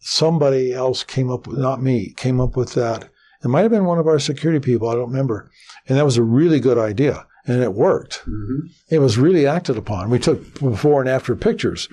somebody 0.00 0.72
else 0.72 1.02
came 1.02 1.30
up 1.30 1.46
with, 1.46 1.58
not 1.58 1.82
me, 1.82 2.12
came 2.16 2.40
up 2.40 2.56
with 2.56 2.74
that. 2.74 3.08
It 3.42 3.48
might 3.48 3.62
have 3.62 3.70
been 3.70 3.86
one 3.86 3.98
of 3.98 4.06
our 4.06 4.18
security 4.18 4.60
people, 4.60 4.88
I 4.88 4.94
don't 4.94 5.10
remember. 5.10 5.50
And 5.88 5.98
that 5.98 6.04
was 6.04 6.16
a 6.16 6.22
really 6.22 6.60
good 6.60 6.78
idea. 6.78 7.26
And 7.46 7.62
it 7.62 7.74
worked. 7.74 8.20
Mm-hmm. 8.20 8.66
It 8.90 9.00
was 9.00 9.18
really 9.18 9.46
acted 9.46 9.76
upon. 9.76 10.08
We 10.08 10.18
took 10.18 10.60
before 10.60 11.00
and 11.00 11.10
after 11.10 11.34
pictures. 11.34 11.88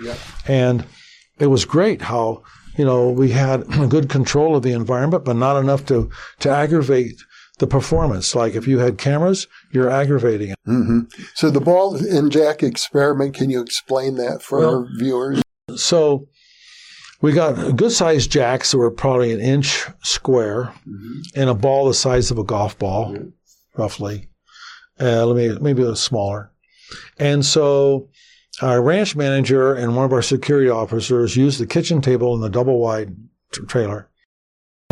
And 0.47 0.85
it 1.39 1.47
was 1.47 1.65
great 1.65 2.03
how, 2.03 2.43
you 2.77 2.85
know, 2.85 3.09
we 3.09 3.31
had 3.31 3.65
good 3.89 4.09
control 4.09 4.55
of 4.55 4.63
the 4.63 4.73
environment, 4.73 5.25
but 5.25 5.35
not 5.35 5.57
enough 5.57 5.85
to, 5.87 6.09
to 6.39 6.49
aggravate 6.49 7.15
the 7.59 7.67
performance. 7.67 8.35
Like 8.35 8.55
if 8.55 8.67
you 8.67 8.79
had 8.79 8.97
cameras, 8.97 9.47
you're 9.71 9.89
aggravating 9.89 10.51
it. 10.51 10.57
Mm-hmm. 10.67 11.21
So 11.35 11.49
the 11.49 11.61
ball 11.61 11.95
and 11.95 12.31
jack 12.31 12.63
experiment, 12.63 13.35
can 13.35 13.49
you 13.49 13.61
explain 13.61 14.15
that 14.15 14.41
for 14.41 14.59
well, 14.59 14.69
our 14.69 14.87
viewers? 14.97 15.41
So 15.77 16.27
we 17.21 17.33
got 17.33 17.75
good 17.75 17.91
sized 17.91 18.31
jacks 18.31 18.71
that 18.71 18.77
were 18.77 18.91
probably 18.91 19.31
an 19.31 19.39
inch 19.39 19.87
square 20.03 20.73
mm-hmm. 20.87 21.21
and 21.35 21.49
a 21.49 21.53
ball 21.53 21.87
the 21.87 21.93
size 21.93 22.31
of 22.31 22.37
a 22.37 22.43
golf 22.43 22.77
ball, 22.77 23.13
yeah. 23.13 23.23
roughly. 23.75 24.29
Uh, 24.99 25.25
maybe, 25.33 25.59
maybe 25.59 25.81
a 25.81 25.85
little 25.85 25.95
smaller. 25.95 26.51
And 27.17 27.45
so 27.45 28.09
our 28.61 28.81
ranch 28.81 29.15
manager 29.15 29.73
and 29.73 29.95
one 29.95 30.05
of 30.05 30.13
our 30.13 30.21
security 30.21 30.69
officers 30.69 31.35
used 31.35 31.59
the 31.59 31.65
kitchen 31.65 32.01
table 32.01 32.35
in 32.35 32.41
the 32.41 32.49
double 32.49 32.79
wide 32.79 33.15
t- 33.51 33.61
trailer 33.65 34.09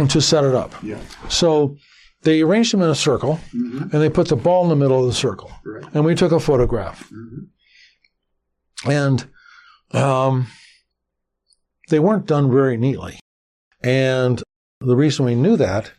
to 0.07 0.21
set 0.21 0.43
it 0.43 0.55
up. 0.55 0.73
Yeah. 0.81 0.99
So 1.27 1.77
they 2.23 2.41
arranged 2.41 2.73
them 2.73 2.81
in 2.81 2.89
a 2.89 2.95
circle 2.95 3.39
mm-hmm. 3.53 3.83
and 3.83 4.01
they 4.01 4.09
put 4.09 4.29
the 4.29 4.35
ball 4.35 4.63
in 4.63 4.69
the 4.69 4.75
middle 4.75 4.99
of 4.99 5.05
the 5.05 5.13
circle. 5.13 5.51
Right. 5.65 5.85
And 5.93 6.05
we 6.05 6.15
took 6.15 6.31
a 6.31 6.39
photograph. 6.39 7.09
Mm-hmm. 7.09 8.91
And 8.91 9.27
um, 9.91 10.47
they 11.89 11.99
weren't 11.99 12.25
done 12.25 12.51
very 12.51 12.77
neatly. 12.77 13.19
And 13.81 14.41
the 14.79 14.95
reason 14.95 15.25
we 15.25 15.35
knew 15.35 15.57
that 15.57 15.91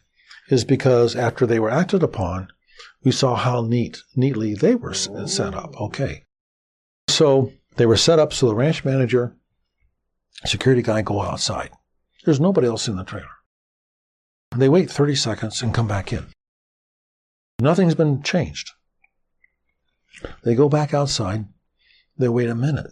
is 0.49 0.64
because 0.64 1.14
after 1.14 1.47
they 1.47 1.61
were 1.61 1.70
acted 1.70 2.02
upon, 2.02 2.49
we 3.04 3.12
saw 3.12 3.37
how 3.37 3.62
neat, 3.62 4.02
neatly 4.16 4.54
they 4.54 4.75
were 4.75 4.94
set 4.94 5.54
up. 5.54 5.80
Okay. 5.80 6.25
So 7.09 7.52
they 7.76 7.87
were 7.87 7.97
set 7.97 8.18
up 8.18 8.32
so 8.32 8.47
the 8.47 8.54
ranch 8.54 8.85
manager, 8.85 9.37
security 10.44 10.82
guy 10.82 11.02
go 11.02 11.23
outside. 11.23 11.70
There's 12.25 12.40
nobody 12.40 12.66
else 12.66 12.88
in 12.88 12.97
the 12.97 13.04
trailer. 13.04 13.28
They 14.56 14.68
wait 14.68 14.90
30 14.90 15.14
seconds 15.14 15.62
and 15.62 15.73
come 15.73 15.88
back 15.88 16.12
in. 16.12 16.26
Nothing's 17.61 17.94
been 17.94 18.23
changed. 18.23 18.73
They 20.42 20.54
go 20.54 20.68
back 20.68 20.92
outside. 20.92 21.47
They 22.18 22.28
wait 22.28 22.49
a 22.49 22.54
minute. 22.54 22.90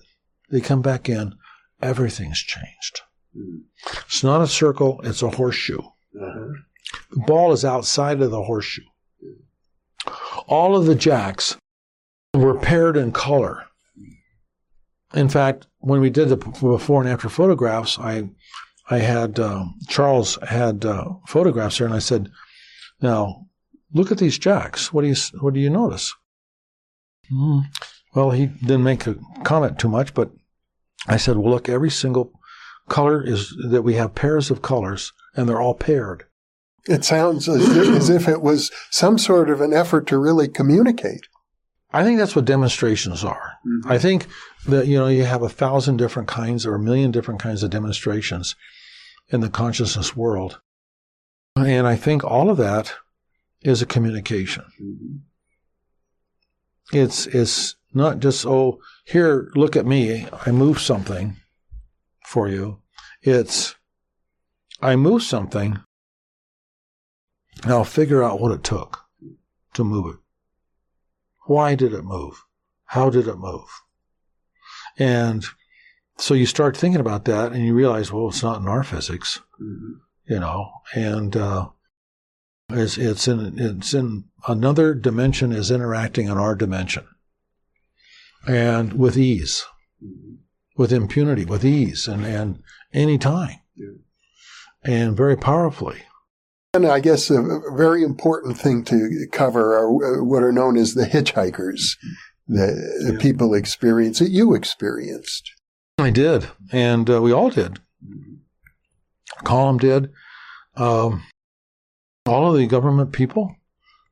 They 0.50 0.60
come 0.60 0.80
back 0.80 1.08
in 1.08 1.34
everything's 1.80 2.40
changed. 2.40 3.00
Mm. 3.36 3.62
It's 4.06 4.24
not 4.24 4.42
a 4.42 4.46
circle, 4.46 5.00
it's 5.04 5.22
a 5.22 5.30
horseshoe. 5.30 5.78
Uh-huh. 5.78 6.48
The 7.10 7.20
ball 7.26 7.52
is 7.52 7.64
outside 7.64 8.20
of 8.20 8.30
the 8.30 8.42
horseshoe. 8.42 8.82
All 10.46 10.76
of 10.76 10.86
the 10.86 10.94
jacks 10.94 11.56
were 12.34 12.58
paired 12.58 12.96
in 12.96 13.12
color. 13.12 13.64
In 15.14 15.28
fact, 15.28 15.66
when 15.78 16.00
we 16.00 16.10
did 16.10 16.28
the 16.28 16.36
before 16.36 17.00
and 17.02 17.10
after 17.10 17.28
photographs, 17.28 17.98
I 17.98 18.30
I 18.90 18.98
had 18.98 19.38
uh, 19.38 19.66
Charles 19.88 20.38
had 20.48 20.84
uh, 20.84 21.14
photographs 21.26 21.78
there, 21.78 21.86
and 21.86 21.96
I 21.96 21.98
said, 21.98 22.30
"Now 23.00 23.46
look 23.92 24.10
at 24.10 24.18
these 24.18 24.38
jacks. 24.38 24.92
What 24.92 25.02
do 25.02 25.08
you 25.08 25.16
what 25.40 25.54
do 25.54 25.60
you 25.60 25.70
notice?" 25.70 26.14
Mm. 27.30 27.64
Well, 28.14 28.30
he 28.30 28.46
didn't 28.46 28.84
make 28.84 29.06
a 29.06 29.16
comment 29.44 29.78
too 29.78 29.88
much, 29.88 30.14
but 30.14 30.30
I 31.08 31.16
said, 31.16 31.36
"Well, 31.36 31.50
look, 31.50 31.68
every 31.68 31.90
single 31.90 32.32
color 32.88 33.24
is 33.24 33.54
that 33.70 33.82
we 33.82 33.94
have 33.94 34.14
pairs 34.14 34.50
of 34.50 34.62
colors, 34.62 35.12
and 35.34 35.48
they're 35.48 35.60
all 35.60 35.74
paired." 35.74 36.24
It 36.86 37.04
sounds 37.04 37.48
as, 37.48 37.68
as 37.68 38.08
if 38.08 38.28
it 38.28 38.40
was 38.40 38.70
some 38.90 39.18
sort 39.18 39.50
of 39.50 39.60
an 39.60 39.74
effort 39.74 40.06
to 40.08 40.18
really 40.18 40.48
communicate. 40.48 41.26
I 41.92 42.04
think 42.04 42.18
that's 42.18 42.36
what 42.36 42.44
demonstrations 42.44 43.24
are. 43.24 43.54
Mm-hmm. 43.66 43.90
I 43.90 43.98
think 43.98 44.26
that 44.66 44.86
you 44.86 44.98
know 44.98 45.08
you 45.08 45.24
have 45.24 45.42
a 45.42 45.48
thousand 45.48 45.96
different 45.96 46.28
kinds 46.28 46.66
or 46.66 46.74
a 46.74 46.80
million 46.80 47.10
different 47.10 47.40
kinds 47.40 47.62
of 47.62 47.70
demonstrations 47.70 48.56
in 49.28 49.40
the 49.40 49.48
consciousness 49.48 50.16
world, 50.16 50.60
and 51.56 51.86
I 51.86 51.96
think 51.96 52.24
all 52.24 52.50
of 52.50 52.56
that 52.58 52.94
is 53.62 53.82
a 53.82 53.86
communication. 53.86 54.64
Mm-hmm. 54.80 55.16
It's 56.92 57.26
it's 57.26 57.76
not 57.92 58.20
just 58.20 58.46
oh 58.46 58.80
here 59.08 59.50
look 59.54 59.74
at 59.74 59.86
me 59.86 60.26
I 60.46 60.50
move 60.50 60.80
something 60.80 61.36
for 62.26 62.48
you. 62.48 62.82
It's 63.22 63.74
I 64.80 64.96
move 64.96 65.22
something. 65.22 65.78
Now 67.66 67.82
figure 67.84 68.22
out 68.22 68.40
what 68.40 68.52
it 68.52 68.62
took 68.62 69.00
to 69.74 69.82
move 69.82 70.14
it. 70.14 70.20
Why 71.46 71.74
did 71.74 71.94
it 71.94 72.04
move? 72.04 72.44
How 72.84 73.10
did 73.10 73.26
it 73.26 73.38
move? 73.38 73.68
And 74.98 75.44
so 76.18 76.34
you 76.34 76.46
start 76.46 76.76
thinking 76.76 77.00
about 77.00 77.24
that 77.24 77.52
and 77.52 77.64
you 77.64 77.74
realize, 77.74 78.12
well, 78.12 78.28
it's 78.28 78.42
not 78.42 78.60
in 78.60 78.68
our 78.68 78.82
physics, 78.82 79.40
mm-hmm. 79.60 79.94
you 80.26 80.40
know, 80.40 80.70
and, 80.94 81.36
uh, 81.36 81.68
it's, 82.70 82.98
it's 82.98 83.26
in, 83.26 83.58
it's 83.58 83.94
in 83.94 84.24
another 84.46 84.94
dimension 84.94 85.52
is 85.52 85.70
interacting 85.70 86.26
in 86.26 86.36
our 86.36 86.54
dimension 86.54 87.06
and 88.48 88.94
with 88.94 89.16
ease, 89.16 89.64
mm-hmm. 90.02 90.36
with 90.76 90.92
impunity, 90.92 91.44
with 91.44 91.64
ease 91.64 92.08
and, 92.08 92.24
and 92.24 92.62
any 92.92 93.18
time 93.18 93.58
yeah. 93.76 93.88
and 94.82 95.16
very 95.16 95.36
powerfully. 95.36 95.98
And 96.74 96.86
I 96.86 97.00
guess 97.00 97.30
a 97.30 97.60
very 97.76 98.02
important 98.02 98.58
thing 98.58 98.84
to 98.84 99.26
cover 99.32 99.76
are 99.76 100.20
uh, 100.20 100.24
what 100.24 100.42
are 100.42 100.52
known 100.52 100.76
as 100.76 100.94
the 100.94 101.06
hitchhikers, 101.06 101.96
the, 102.46 102.66
the 103.06 103.12
yeah. 103.14 103.18
people 103.18 103.54
experience 103.54 104.18
that 104.18 104.30
you 104.30 104.54
experienced. 104.54 105.50
I 105.98 106.10
did, 106.10 106.48
and 106.70 107.08
uh, 107.08 107.20
we 107.20 107.32
all 107.32 107.50
did. 107.50 107.80
Colin 109.44 109.78
did. 109.78 110.10
Um, 110.76 111.24
all 112.26 112.52
of 112.52 112.58
the 112.58 112.66
government 112.66 113.12
people 113.12 113.56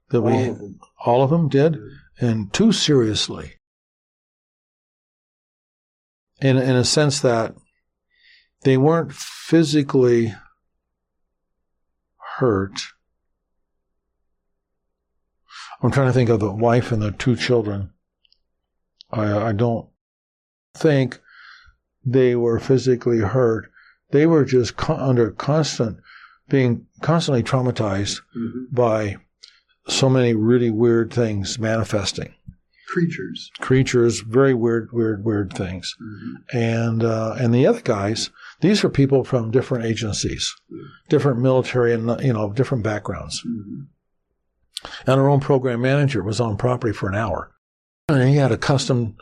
that 0.08 0.22
we, 0.22 0.32
all 0.32 0.50
of 0.50 0.58
them, 0.58 0.80
all 1.04 1.22
of 1.22 1.30
them 1.30 1.48
did, 1.48 1.78
and 2.18 2.52
too 2.52 2.72
seriously. 2.72 3.52
In 6.40 6.58
in 6.58 6.76
a 6.76 6.84
sense 6.84 7.20
that 7.20 7.54
they 8.62 8.76
weren't 8.76 9.12
physically 9.12 10.34
hurt. 12.38 12.78
I'm 15.82 15.90
trying 15.90 16.08
to 16.08 16.12
think 16.12 16.30
of 16.30 16.40
the 16.40 16.52
wife 16.52 16.92
and 16.92 17.00
the 17.00 17.12
two 17.12 17.36
children. 17.36 17.90
I, 19.10 19.48
I 19.48 19.52
don't 19.52 19.88
think 20.74 21.20
they 22.04 22.34
were 22.34 22.58
physically 22.58 23.18
hurt. 23.18 23.70
They 24.10 24.26
were 24.26 24.44
just 24.44 24.76
co- 24.76 24.96
under 24.96 25.30
constant, 25.30 25.98
being 26.48 26.86
constantly 27.02 27.42
traumatized 27.42 28.20
mm-hmm. 28.36 28.74
by 28.74 29.16
so 29.88 30.08
many 30.08 30.34
really 30.34 30.70
weird 30.70 31.12
things 31.12 31.58
manifesting. 31.58 32.34
Creatures. 32.86 33.50
Creatures, 33.60 34.20
very 34.20 34.54
weird, 34.54 34.90
weird, 34.92 35.24
weird 35.24 35.52
things. 35.52 35.96
Mm-hmm. 36.00 36.56
And 36.56 37.04
uh, 37.04 37.34
and 37.38 37.54
the 37.54 37.66
other 37.66 37.80
guys, 37.80 38.30
these 38.60 38.84
are 38.84 38.88
people 38.88 39.24
from 39.24 39.50
different 39.50 39.84
agencies, 39.84 40.54
different 41.08 41.40
military 41.40 41.92
and 41.92 42.20
you 42.20 42.32
know 42.32 42.52
different 42.52 42.84
backgrounds. 42.84 43.42
Mm-hmm. 43.46 43.82
And 45.06 45.20
our 45.20 45.28
own 45.28 45.40
program 45.40 45.80
manager 45.80 46.22
was 46.22 46.40
on 46.40 46.56
property 46.56 46.92
for 46.92 47.08
an 47.08 47.16
hour, 47.16 47.52
and 48.08 48.28
he 48.28 48.36
had 48.36 48.52
a 48.52 48.58
custom 48.58 49.16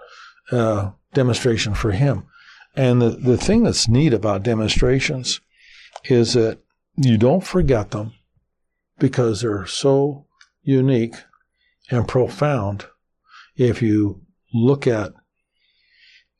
uh, 0.52 0.90
demonstration 1.14 1.74
for 1.74 1.92
him. 1.92 2.26
And 2.76 3.00
the 3.00 3.10
the 3.10 3.38
thing 3.38 3.62
that's 3.62 3.88
neat 3.88 4.12
about 4.12 4.42
demonstrations 4.42 5.40
is 6.04 6.34
that 6.34 6.58
you 6.96 7.16
don't 7.16 7.44
forget 7.44 7.92
them 7.92 8.12
because 8.98 9.40
they're 9.40 9.66
so 9.66 10.26
unique 10.62 11.14
and 11.90 12.06
profound. 12.06 12.86
If 13.56 13.82
you 13.82 14.22
look 14.52 14.86
at 14.86 15.12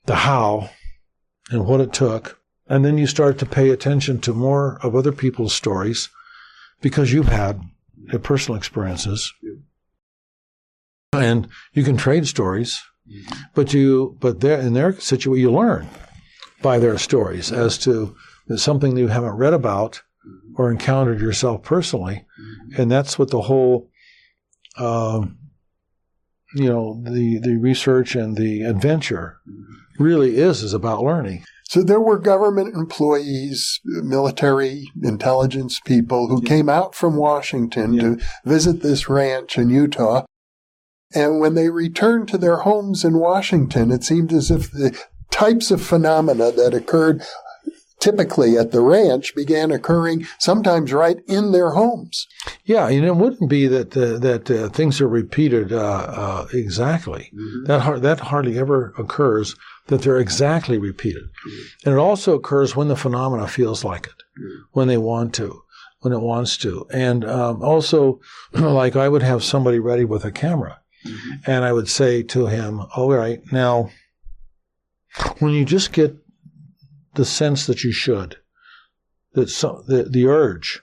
the 0.07 0.17
how 0.17 0.71
and 1.51 1.67
what 1.67 1.81
it 1.81 1.93
took 1.93 2.41
and 2.67 2.85
then 2.85 2.99
you 2.99 3.07
start 3.07 3.39
to 3.39 3.47
pay 3.47 3.71
attention 3.71 4.21
to 4.21 4.33
more 4.33 4.79
of 4.83 4.95
other 4.95 5.13
people's 5.13 5.55
stories 5.55 6.09
because 6.81 7.13
you've 7.13 7.29
had 7.29 7.61
personal 8.23 8.57
experiences. 8.57 9.33
And 11.13 11.49
you 11.73 11.85
can 11.85 11.97
trade 11.97 12.27
stories, 12.27 12.83
but 13.55 13.73
you, 13.73 14.17
but 14.21 14.43
in 14.43 14.73
their 14.73 14.99
situation, 14.99 15.41
you 15.41 15.53
learn 15.53 15.89
by 16.63 16.79
their 16.79 16.99
stories 16.99 17.53
as 17.53 17.79
to 17.79 18.17
something 18.57 18.95
that 18.95 19.01
you 19.01 19.09
haven't 19.09 19.37
read 19.37 19.55
about 19.55 20.03
or 20.57 20.71
encountered 20.71 21.21
yourself 21.21 21.63
personally. 21.63 22.25
And 22.77 22.91
that's 22.91 23.19
what 23.19 23.31
the 23.31 23.43
whole, 23.43 23.91
um, 24.77 25.39
you 26.55 26.69
know, 26.69 27.01
the, 27.05 27.39
the 27.39 27.57
research 27.57 28.15
and 28.15 28.37
the 28.37 28.63
adventure 28.63 29.39
really 29.99 30.37
is, 30.37 30.63
is 30.63 30.73
about 30.73 31.03
learning. 31.03 31.45
So 31.69 31.83
there 31.83 32.01
were 32.01 32.19
government 32.19 32.75
employees, 32.75 33.81
military 33.85 34.91
intelligence 35.03 35.81
people 35.81 36.29
who 36.29 36.43
yeah. 36.43 36.49
came 36.49 36.69
out 36.69 36.95
from 36.95 37.17
Washington 37.17 37.95
yeah. 37.95 38.03
to 38.03 38.21
visit 38.45 38.83
this 38.83 39.09
ranch 39.09 39.59
in 39.59 39.71
Utah. 39.71 40.25
And 41.15 41.41
when 41.41 41.55
they 41.55 41.71
returned 41.71 42.29
to 42.29 42.39
their 42.39 42.59
homes 42.59 43.05
in 43.05 43.19
Washington, 43.19 43.91
it 43.91 44.05
seemed 44.05 44.33
as 44.33 44.51
if 44.51 44.71
the 44.71 45.01
types 45.31 45.71
of 45.71 45.83
phenomena 45.83 46.53
that 46.53 46.75
occurred 46.75 47.23
typically 48.05 48.59
at 48.59 48.71
the 48.71 48.83
ranch 48.83 49.35
began 49.35 49.71
occurring 49.71 50.27
sometimes 50.39 50.93
right 50.93 51.17
in 51.27 51.53
their 51.53 51.71
homes. 51.71 52.29
Yeah, 52.67 52.87
and 52.89 53.03
it 53.03 53.17
wouldn't 53.17 53.49
be 53.49 53.67
that 53.69 53.97
uh, 53.97 54.19
that 54.19 54.51
uh, 54.51 54.69
things 54.69 55.01
are 55.01 55.09
repeated 55.09 55.73
uh, 55.73 56.07
uh 56.23 56.47
exactly. 56.53 57.33
Mm-hmm. 57.35 57.65
That 57.65 58.03
that 58.03 58.21
hardly 58.21 58.59
ever 58.59 58.93
occurs 58.99 59.57
that 59.87 60.03
they're 60.03 60.19
exactly 60.19 60.77
repeated. 60.77 61.25
Mm-hmm. 61.25 61.89
And 61.89 61.95
it 61.95 61.99
also 61.99 62.35
occurs 62.35 62.77
when 62.77 62.89
the 62.89 62.97
phenomena 62.97 63.49
feels 63.49 63.85
like 63.85 64.07
it, 64.07 64.21
mm-hmm. 64.39 64.63
when 64.73 64.89
they 64.89 64.99
want 64.99 65.35
to, 65.35 65.63
when 66.01 66.13
it 66.13 66.21
wants 66.21 66.59
to. 66.59 66.87
And 66.93 67.25
um, 67.25 67.63
also, 67.63 68.21
like 68.53 68.97
I 68.97 69.09
would 69.09 69.23
have 69.23 69.43
somebody 69.43 69.79
ready 69.79 70.05
with 70.05 70.27
a 70.27 70.33
camera, 70.33 70.79
mm-hmm. 71.07 71.51
and 71.51 71.65
I 71.65 71.73
would 71.73 71.89
say 71.89 72.23
to 72.23 72.49
him, 72.49 72.83
"All 72.95 73.11
right, 73.11 73.41
now, 73.51 73.89
when 75.39 75.53
you 75.53 75.65
just 75.65 75.93
get 75.93 76.24
the 77.15 77.25
sense 77.25 77.67
that 77.67 77.85
you 77.85 77.93
should, 77.93 78.37
that 79.33 79.49
so, 79.49 79.85
the, 79.87 80.05
the 80.05 80.27
urge 80.27 80.83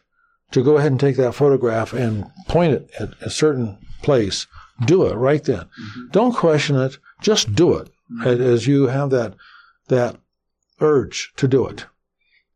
to 0.51 0.63
go 0.63 0.77
ahead 0.77 0.91
and 0.91 0.99
take 0.99 1.17
that 1.17 1.35
photograph 1.35 1.93
and 1.93 2.25
point 2.47 2.73
it 2.73 2.89
at 2.99 3.09
a 3.21 3.29
certain 3.29 3.77
place, 4.01 4.47
do 4.85 5.05
it 5.05 5.15
right 5.15 5.43
then. 5.43 5.61
Mm-hmm. 5.61 6.07
Don't 6.11 6.35
question 6.35 6.75
it, 6.75 6.97
just 7.21 7.55
do 7.55 7.75
it 7.75 7.89
mm-hmm. 8.11 8.41
as 8.41 8.67
you 8.67 8.87
have 8.87 9.09
that 9.11 9.35
that 9.87 10.17
urge 10.79 11.31
to 11.37 11.47
do 11.47 11.67
it, 11.67 11.85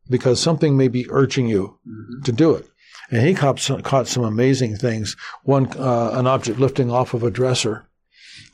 because 0.10 0.40
something 0.40 0.76
may 0.76 0.88
be 0.88 1.10
urging 1.10 1.48
you 1.48 1.78
mm-hmm. 1.88 2.24
to 2.24 2.32
do 2.32 2.56
it. 2.56 2.68
And 3.12 3.28
he 3.28 3.36
caught 3.36 3.60
some, 3.60 3.82
caught 3.84 4.08
some 4.08 4.24
amazing 4.24 4.78
things. 4.78 5.16
One, 5.44 5.68
uh, 5.78 6.12
an 6.14 6.26
object 6.26 6.60
lifting 6.60 6.90
off 6.90 7.14
of 7.14 7.24
a 7.24 7.30
dresser. 7.30 7.86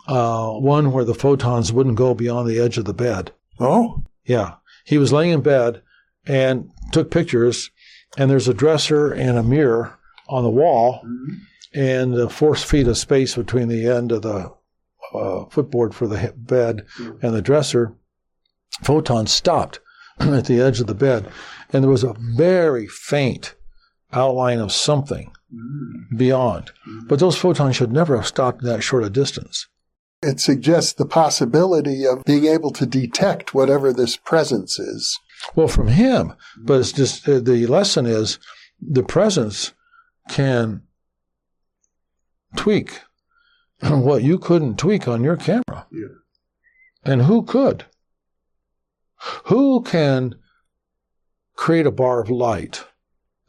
Uh, 0.07 0.53
one 0.53 0.91
where 0.91 1.05
the 1.05 1.13
photons 1.13 1.71
wouldn't 1.71 1.95
go 1.95 2.13
beyond 2.13 2.49
the 2.49 2.59
edge 2.59 2.77
of 2.77 2.85
the 2.85 2.93
bed. 2.93 3.31
Oh, 3.59 4.03
yeah. 4.25 4.55
He 4.85 4.97
was 4.97 5.13
laying 5.13 5.31
in 5.31 5.41
bed 5.41 5.81
and 6.25 6.71
took 6.91 7.11
pictures. 7.11 7.69
And 8.17 8.29
there's 8.29 8.47
a 8.47 8.53
dresser 8.53 9.11
and 9.11 9.37
a 9.37 9.43
mirror 9.43 9.97
on 10.27 10.43
the 10.43 10.49
wall, 10.49 11.01
mm-hmm. 11.05 11.35
and 11.73 12.13
the 12.13 12.29
four 12.29 12.55
feet 12.55 12.87
of 12.87 12.97
space 12.97 13.35
between 13.35 13.67
the 13.67 13.87
end 13.87 14.11
of 14.11 14.21
the 14.21 14.51
uh, 15.13 15.45
footboard 15.45 15.93
for 15.93 16.07
the 16.07 16.33
bed 16.35 16.85
mm-hmm. 16.97 17.25
and 17.25 17.35
the 17.35 17.41
dresser, 17.41 17.93
photon 18.81 19.27
stopped 19.27 19.79
at 20.19 20.45
the 20.45 20.61
edge 20.61 20.79
of 20.79 20.87
the 20.87 20.95
bed, 20.95 21.27
and 21.71 21.83
there 21.83 21.91
was 21.91 22.03
a 22.03 22.15
very 22.17 22.87
faint 22.87 23.55
outline 24.13 24.59
of 24.59 24.71
something 24.71 25.31
mm-hmm. 25.53 26.17
beyond. 26.17 26.71
But 27.07 27.19
those 27.19 27.37
photons 27.37 27.75
should 27.75 27.91
never 27.91 28.15
have 28.17 28.27
stopped 28.27 28.61
that 28.63 28.83
short 28.83 29.03
a 29.03 29.09
distance. 29.09 29.67
It 30.23 30.39
suggests 30.39 30.93
the 30.93 31.05
possibility 31.05 32.05
of 32.05 32.23
being 32.25 32.45
able 32.45 32.71
to 32.71 32.85
detect 32.85 33.53
whatever 33.55 33.91
this 33.91 34.17
presence 34.17 34.77
is. 34.77 35.19
Well, 35.55 35.67
from 35.67 35.87
him, 35.87 36.33
but 36.59 36.79
it's 36.79 36.91
just 36.91 37.27
uh, 37.27 37.39
the 37.39 37.65
lesson 37.65 38.05
is 38.05 38.37
the 38.79 39.01
presence 39.03 39.73
can 40.29 40.83
tweak 42.55 42.99
what 43.81 44.21
you 44.23 44.37
couldn't 44.37 44.77
tweak 44.77 45.07
on 45.07 45.23
your 45.23 45.37
camera. 45.37 45.87
Yeah. 45.91 46.07
And 47.03 47.23
who 47.23 47.41
could? 47.43 47.85
Who 49.45 49.81
can 49.81 50.35
create 51.55 51.87
a 51.87 51.91
bar 51.91 52.21
of 52.21 52.29
light 52.29 52.83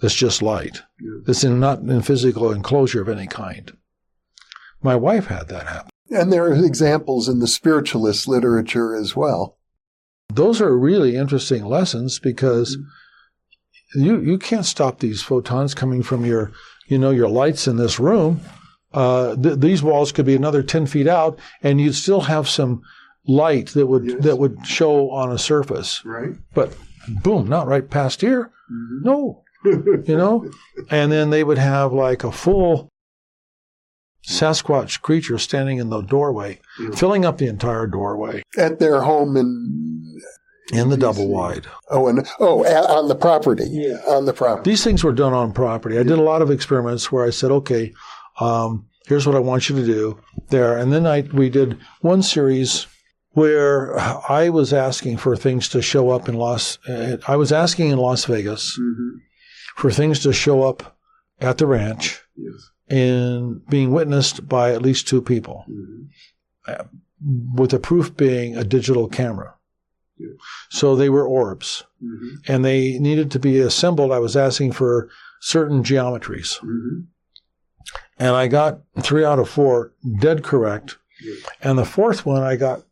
that's 0.00 0.14
just 0.14 0.40
light, 0.42 0.80
Yeah. 1.00 1.20
that's 1.26 1.44
in, 1.44 1.60
not 1.60 1.80
in 1.80 2.00
physical 2.02 2.50
enclosure 2.50 3.02
of 3.02 3.08
any 3.10 3.26
kind? 3.26 3.76
My 4.82 4.96
wife 4.96 5.26
had 5.26 5.48
that 5.48 5.66
happen. 5.66 5.90
And 6.14 6.32
there 6.32 6.44
are 6.44 6.54
examples 6.64 7.28
in 7.28 7.38
the 7.40 7.46
spiritualist 7.46 8.28
literature 8.28 8.94
as 8.94 9.16
well. 9.16 9.56
Those 10.32 10.60
are 10.60 10.76
really 10.76 11.16
interesting 11.16 11.64
lessons 11.64 12.18
because 12.18 12.76
you 13.94 14.20
you 14.20 14.38
can't 14.38 14.64
stop 14.64 14.98
these 15.00 15.22
photons 15.22 15.74
coming 15.74 16.02
from 16.02 16.24
your 16.24 16.50
you 16.86 16.98
know 16.98 17.10
your 17.10 17.28
lights 17.28 17.66
in 17.66 17.76
this 17.76 17.98
room. 18.00 18.40
Uh, 18.94 19.36
th- 19.36 19.58
these 19.58 19.82
walls 19.82 20.12
could 20.12 20.26
be 20.26 20.34
another 20.34 20.62
ten 20.62 20.86
feet 20.86 21.06
out, 21.06 21.38
and 21.62 21.80
you'd 21.80 21.94
still 21.94 22.22
have 22.22 22.48
some 22.48 22.82
light 23.26 23.68
that 23.68 23.86
would 23.86 24.04
Yes. 24.06 24.22
that 24.24 24.36
would 24.38 24.66
show 24.66 25.10
on 25.10 25.30
a 25.32 25.38
surface. 25.38 26.02
Right. 26.04 26.32
But 26.54 26.76
boom, 27.22 27.48
not 27.48 27.66
right 27.66 27.88
past 27.88 28.20
here. 28.20 28.50
No, 29.02 29.42
you 29.64 30.16
know. 30.16 30.50
And 30.90 31.12
then 31.12 31.30
they 31.30 31.44
would 31.44 31.58
have 31.58 31.92
like 31.92 32.24
a 32.24 32.32
full 32.32 32.88
Sasquatch 34.26 35.00
creature 35.02 35.38
standing 35.38 35.78
in 35.78 35.90
the 35.90 36.00
doorway, 36.02 36.60
Yeah. 36.80 36.90
filling 36.94 37.24
up 37.24 37.38
the 37.38 37.46
entire 37.48 37.86
doorway 37.86 38.42
At 38.56 38.78
their 38.78 39.00
home 39.02 39.36
in 39.36 40.18
in 40.72 40.88
the 40.88 40.96
double 40.96 41.28
wide. 41.28 41.66
oh 41.90 42.06
and 42.08 42.26
oh 42.40 42.64
on 42.64 43.08
the 43.08 43.14
property. 43.16 43.64
Yeah. 43.68 43.96
On 44.08 44.24
the 44.24 44.32
property. 44.32 44.70
These 44.70 44.84
things 44.84 45.02
were 45.04 45.12
done 45.12 45.32
on 45.34 45.52
property. 45.52 45.98
I 45.98 46.02
did 46.04 46.18
a 46.18 46.22
lot 46.22 46.40
of 46.40 46.50
experiments 46.50 47.10
where 47.12 47.24
I 47.26 47.30
said, 47.30 47.50
okay, 47.50 47.92
um, 48.40 48.86
here's 49.06 49.26
what 49.26 49.36
I 49.36 49.40
want 49.40 49.68
you 49.68 49.76
to 49.76 49.84
do 49.84 50.18
there. 50.50 50.78
And 50.78 50.92
then 50.92 51.06
I, 51.06 51.22
we 51.32 51.50
did 51.50 51.78
one 52.00 52.22
series 52.22 52.86
where 53.32 53.98
I 53.98 54.48
was 54.50 54.72
asking 54.72 55.16
for 55.16 55.36
things 55.36 55.68
to 55.70 55.82
show 55.82 56.10
up 56.10 56.28
in 56.28 56.36
Las, 56.36 56.78
uh, 56.88 57.16
I 57.26 57.36
was 57.36 57.50
asking 57.52 57.90
in 57.90 57.98
Las 57.98 58.24
Vegas 58.26 58.78
Mm-hmm. 58.78 59.18
for 59.76 59.90
things 59.90 60.20
to 60.20 60.32
show 60.32 60.62
up 60.62 60.96
at 61.40 61.58
the 61.58 61.66
ranch 61.66 62.20
Yes. 62.36 62.70
And 62.92 63.64
being 63.66 63.90
witnessed 63.90 64.46
by 64.48 64.72
at 64.72 64.82
least 64.82 65.08
two 65.08 65.22
people 65.22 65.64
Mm-hmm. 65.68 67.56
with 67.60 67.70
the 67.70 67.78
proof 67.78 68.16
being 68.16 68.56
a 68.56 68.64
digital 68.64 69.08
camera. 69.08 69.54
Yeah. 70.18 70.28
So 70.70 70.94
they 70.96 71.08
were 71.08 71.26
orbs 71.26 71.84
Mm-hmm. 72.04 72.52
and 72.52 72.64
they 72.64 72.98
needed 72.98 73.30
to 73.32 73.38
be 73.38 73.60
assembled. 73.60 74.10
I 74.12 74.18
was 74.18 74.36
asking 74.36 74.72
for 74.72 75.08
certain 75.40 75.82
geometries. 75.82 76.58
Mm-hmm. 76.60 77.00
and 78.18 78.34
I 78.36 78.46
got 78.48 78.80
three 79.00 79.24
out 79.24 79.38
of 79.38 79.48
four 79.48 79.92
dead 80.20 80.42
correct. 80.44 80.98
Yeah. 81.24 81.34
And 81.62 81.78
the 81.78 81.84
fourth 81.84 82.26
one, 82.26 82.42
I 82.42 82.56
got 82.56 82.82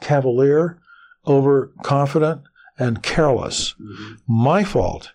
cavalier, 0.00 0.78
overconfident, 1.26 2.42
and 2.78 3.02
careless. 3.02 3.74
Mm-hmm. 3.80 4.12
My 4.26 4.64
fault. 4.64 5.12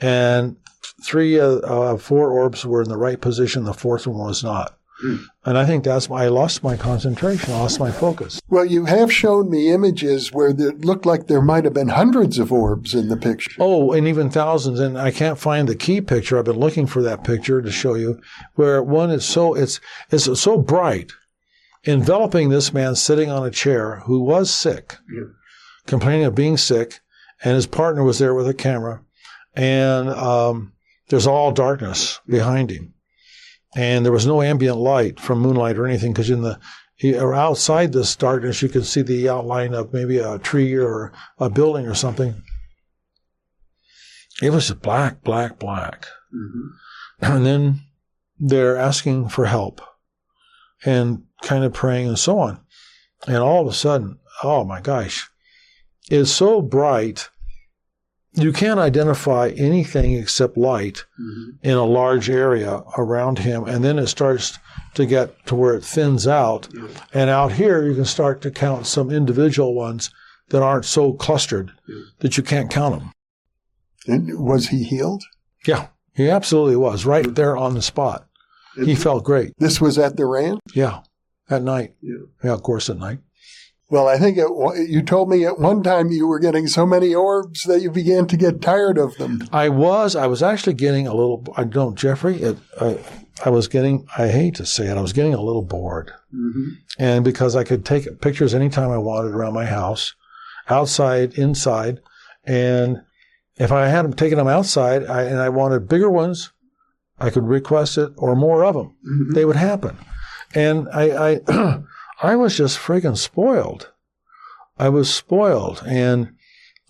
And 0.00 0.56
three 1.02 1.38
uh, 1.38 1.56
uh, 1.58 1.96
four 1.96 2.30
orbs 2.30 2.64
were 2.64 2.82
in 2.82 2.88
the 2.88 2.96
right 2.96 3.20
position. 3.20 3.64
The 3.64 3.74
fourth 3.74 4.06
one 4.06 4.26
was 4.26 4.42
not. 4.44 4.78
Hmm. 5.02 5.16
And 5.44 5.58
I 5.58 5.66
think 5.66 5.84
that's 5.84 6.08
why 6.08 6.24
I 6.24 6.28
lost 6.28 6.62
my 6.64 6.74
concentration, 6.74 7.52
I 7.52 7.58
lost 7.58 7.78
my 7.78 7.90
focus. 7.92 8.40
Well, 8.48 8.64
you 8.64 8.86
have 8.86 9.12
shown 9.12 9.50
me 9.50 9.70
images 9.70 10.32
where 10.32 10.48
it 10.48 10.86
looked 10.86 11.04
like 11.04 11.26
there 11.26 11.42
might 11.42 11.64
have 11.64 11.74
been 11.74 11.88
hundreds 11.88 12.38
of 12.38 12.50
orbs 12.50 12.94
in 12.94 13.08
the 13.08 13.16
picture. 13.18 13.50
Oh, 13.58 13.92
and 13.92 14.08
even 14.08 14.30
thousands. 14.30 14.80
And 14.80 14.96
I 14.98 15.10
can't 15.10 15.38
find 15.38 15.68
the 15.68 15.74
key 15.74 16.00
picture. 16.00 16.38
I've 16.38 16.46
been 16.46 16.58
looking 16.58 16.86
for 16.86 17.02
that 17.02 17.24
picture 17.24 17.60
to 17.60 17.70
show 17.70 17.94
you 17.94 18.22
where 18.54 18.82
one 18.82 19.10
is 19.10 19.26
so, 19.26 19.52
it's, 19.52 19.80
it's 20.10 20.40
so 20.40 20.56
bright, 20.56 21.12
enveloping 21.84 22.48
this 22.48 22.72
man 22.72 22.94
sitting 22.96 23.30
on 23.30 23.44
a 23.46 23.50
chair 23.50 23.96
who 24.06 24.20
was 24.20 24.50
sick, 24.50 24.96
Yeah. 25.14 25.24
complaining 25.86 26.24
of 26.24 26.34
being 26.34 26.56
sick, 26.56 27.00
and 27.44 27.54
his 27.54 27.66
partner 27.66 28.02
was 28.02 28.18
there 28.18 28.34
with 28.34 28.48
a 28.48 28.54
camera. 28.54 29.02
And, 29.54 30.08
um, 30.08 30.72
there's 31.08 31.26
all 31.26 31.52
darkness 31.52 32.20
behind 32.26 32.70
him. 32.70 32.94
And 33.74 34.04
there 34.04 34.12
was 34.12 34.26
no 34.26 34.42
ambient 34.42 34.78
light 34.78 35.20
from 35.20 35.40
moonlight 35.40 35.76
or 35.76 35.86
anything 35.86 36.12
because 36.12 36.30
in 36.30 36.42
the, 36.42 36.58
he- 36.94 37.18
or 37.18 37.34
outside 37.34 37.92
this 37.92 38.16
darkness, 38.16 38.62
you 38.62 38.68
could 38.68 38.86
see 38.86 39.02
the 39.02 39.28
outline 39.28 39.74
of 39.74 39.92
maybe 39.92 40.18
a 40.18 40.38
tree 40.38 40.74
or 40.74 41.12
a 41.38 41.50
building 41.50 41.86
or 41.86 41.94
something. 41.94 42.42
It 44.42 44.50
was 44.50 44.68
just 44.68 44.82
black, 44.82 45.22
black, 45.22 45.58
black. 45.58 46.06
Mm-hmm. 46.34 47.32
And 47.34 47.46
then 47.46 47.80
they're 48.38 48.76
asking 48.76 49.28
for 49.30 49.46
help 49.46 49.80
and 50.84 51.24
kind 51.42 51.64
of 51.64 51.72
praying 51.72 52.08
and 52.08 52.18
so 52.18 52.38
on. 52.38 52.60
And 53.26 53.38
all 53.38 53.62
of 53.62 53.68
a 53.68 53.72
sudden, 53.72 54.18
oh 54.42 54.64
my 54.64 54.80
gosh, 54.80 55.28
it's 56.10 56.30
so 56.30 56.60
bright. 56.60 57.30
You 58.36 58.52
can't 58.52 58.78
identify 58.80 59.48
anything 59.56 60.14
except 60.14 60.56
light 60.56 61.04
Mm-hmm. 61.20 61.50
in 61.62 61.72
a 61.76 61.84
large 61.84 62.28
area 62.30 62.82
around 62.98 63.38
him. 63.40 63.64
And 63.64 63.82
then 63.84 63.98
it 63.98 64.06
starts 64.08 64.58
to 64.94 65.06
get 65.06 65.44
to 65.46 65.54
where 65.54 65.74
it 65.74 65.84
thins 65.84 66.26
out. 66.26 66.68
Yeah. 66.74 66.88
And 67.14 67.30
out 67.30 67.52
here, 67.52 67.84
you 67.86 67.94
can 67.94 68.04
start 68.04 68.40
to 68.42 68.50
count 68.50 68.86
some 68.86 69.10
individual 69.10 69.74
ones 69.74 70.10
that 70.50 70.62
aren't 70.62 70.84
so 70.84 71.12
clustered 71.14 71.72
Yeah. 71.88 72.02
that 72.20 72.36
you 72.36 72.42
can't 72.42 72.70
count 72.70 72.98
them. 73.00 73.10
And 74.06 74.38
was 74.38 74.68
he 74.68 74.84
healed? 74.84 75.22
Yeah, 75.66 75.88
he 76.14 76.30
absolutely 76.30 76.76
was 76.76 77.04
right 77.04 77.34
there 77.34 77.56
on 77.56 77.74
the 77.74 77.82
spot. 77.82 78.26
He 78.76 78.94
felt 78.94 79.24
great. 79.24 79.52
This 79.58 79.80
was 79.80 79.98
at 79.98 80.16
the 80.16 80.26
ranch? 80.26 80.60
Yeah, 80.74 81.00
at 81.50 81.62
night. 81.62 81.94
Yeah. 82.02 82.26
Yeah, 82.44 82.52
of 82.52 82.62
course, 82.62 82.88
at 82.90 82.98
night. 82.98 83.18
Well, 83.88 84.08
I 84.08 84.18
think 84.18 84.36
it, 84.36 84.48
you 84.88 85.00
told 85.02 85.28
me 85.28 85.44
at 85.46 85.60
one 85.60 85.82
time 85.82 86.10
you 86.10 86.26
were 86.26 86.40
getting 86.40 86.66
so 86.66 86.84
many 86.84 87.14
orbs 87.14 87.62
that 87.64 87.82
you 87.82 87.90
began 87.90 88.26
to 88.26 88.36
get 88.36 88.60
tired 88.60 88.98
of 88.98 89.16
them. 89.16 89.46
I 89.52 89.68
was, 89.68 90.16
I 90.16 90.26
was 90.26 90.42
actually 90.42 90.74
getting 90.74 91.06
a 91.06 91.14
little. 91.14 91.44
I 91.56 91.62
don't, 91.64 91.96
Jeffrey. 91.96 92.42
It, 92.42 92.58
I, 92.80 92.98
I 93.44 93.50
was 93.50 93.68
getting. 93.68 94.04
I 94.18 94.26
hate 94.28 94.56
to 94.56 94.66
say 94.66 94.86
it. 94.88 94.96
I 94.96 95.00
was 95.00 95.12
getting 95.12 95.34
a 95.34 95.40
little 95.42 95.62
bored, 95.62 96.10
Mm-hmm. 96.34 96.68
and 96.98 97.24
because 97.24 97.54
I 97.54 97.62
could 97.64 97.84
take 97.84 98.20
pictures 98.20 98.54
anytime 98.54 98.90
I 98.90 98.98
wanted 98.98 99.32
around 99.34 99.54
my 99.54 99.66
house, 99.66 100.14
outside, 100.68 101.34
inside, 101.38 102.00
and 102.44 103.02
if 103.56 103.70
I 103.72 103.86
had 103.88 104.04
them 104.04 104.12
taking 104.12 104.36
them 104.38 104.48
outside, 104.48 105.06
I, 105.06 105.22
and 105.22 105.38
I 105.38 105.48
wanted 105.48 105.88
bigger 105.88 106.10
ones, 106.10 106.52
I 107.18 107.30
could 107.30 107.44
request 107.44 107.96
it 107.98 108.10
or 108.16 108.34
more 108.36 108.64
of 108.64 108.74
them. 108.74 108.96
Mm-hmm. 109.08 109.32
they 109.34 109.44
would 109.44 109.56
happen. 109.56 109.96
And 110.54 110.88
I, 110.92 111.38
I, 111.48 111.78
I 112.22 112.36
was 112.36 112.56
just 112.56 112.78
friggin' 112.78 113.16
spoiled. 113.16 113.92
I 114.78 114.88
was 114.88 115.12
spoiled. 115.12 115.82
And, 115.86 116.34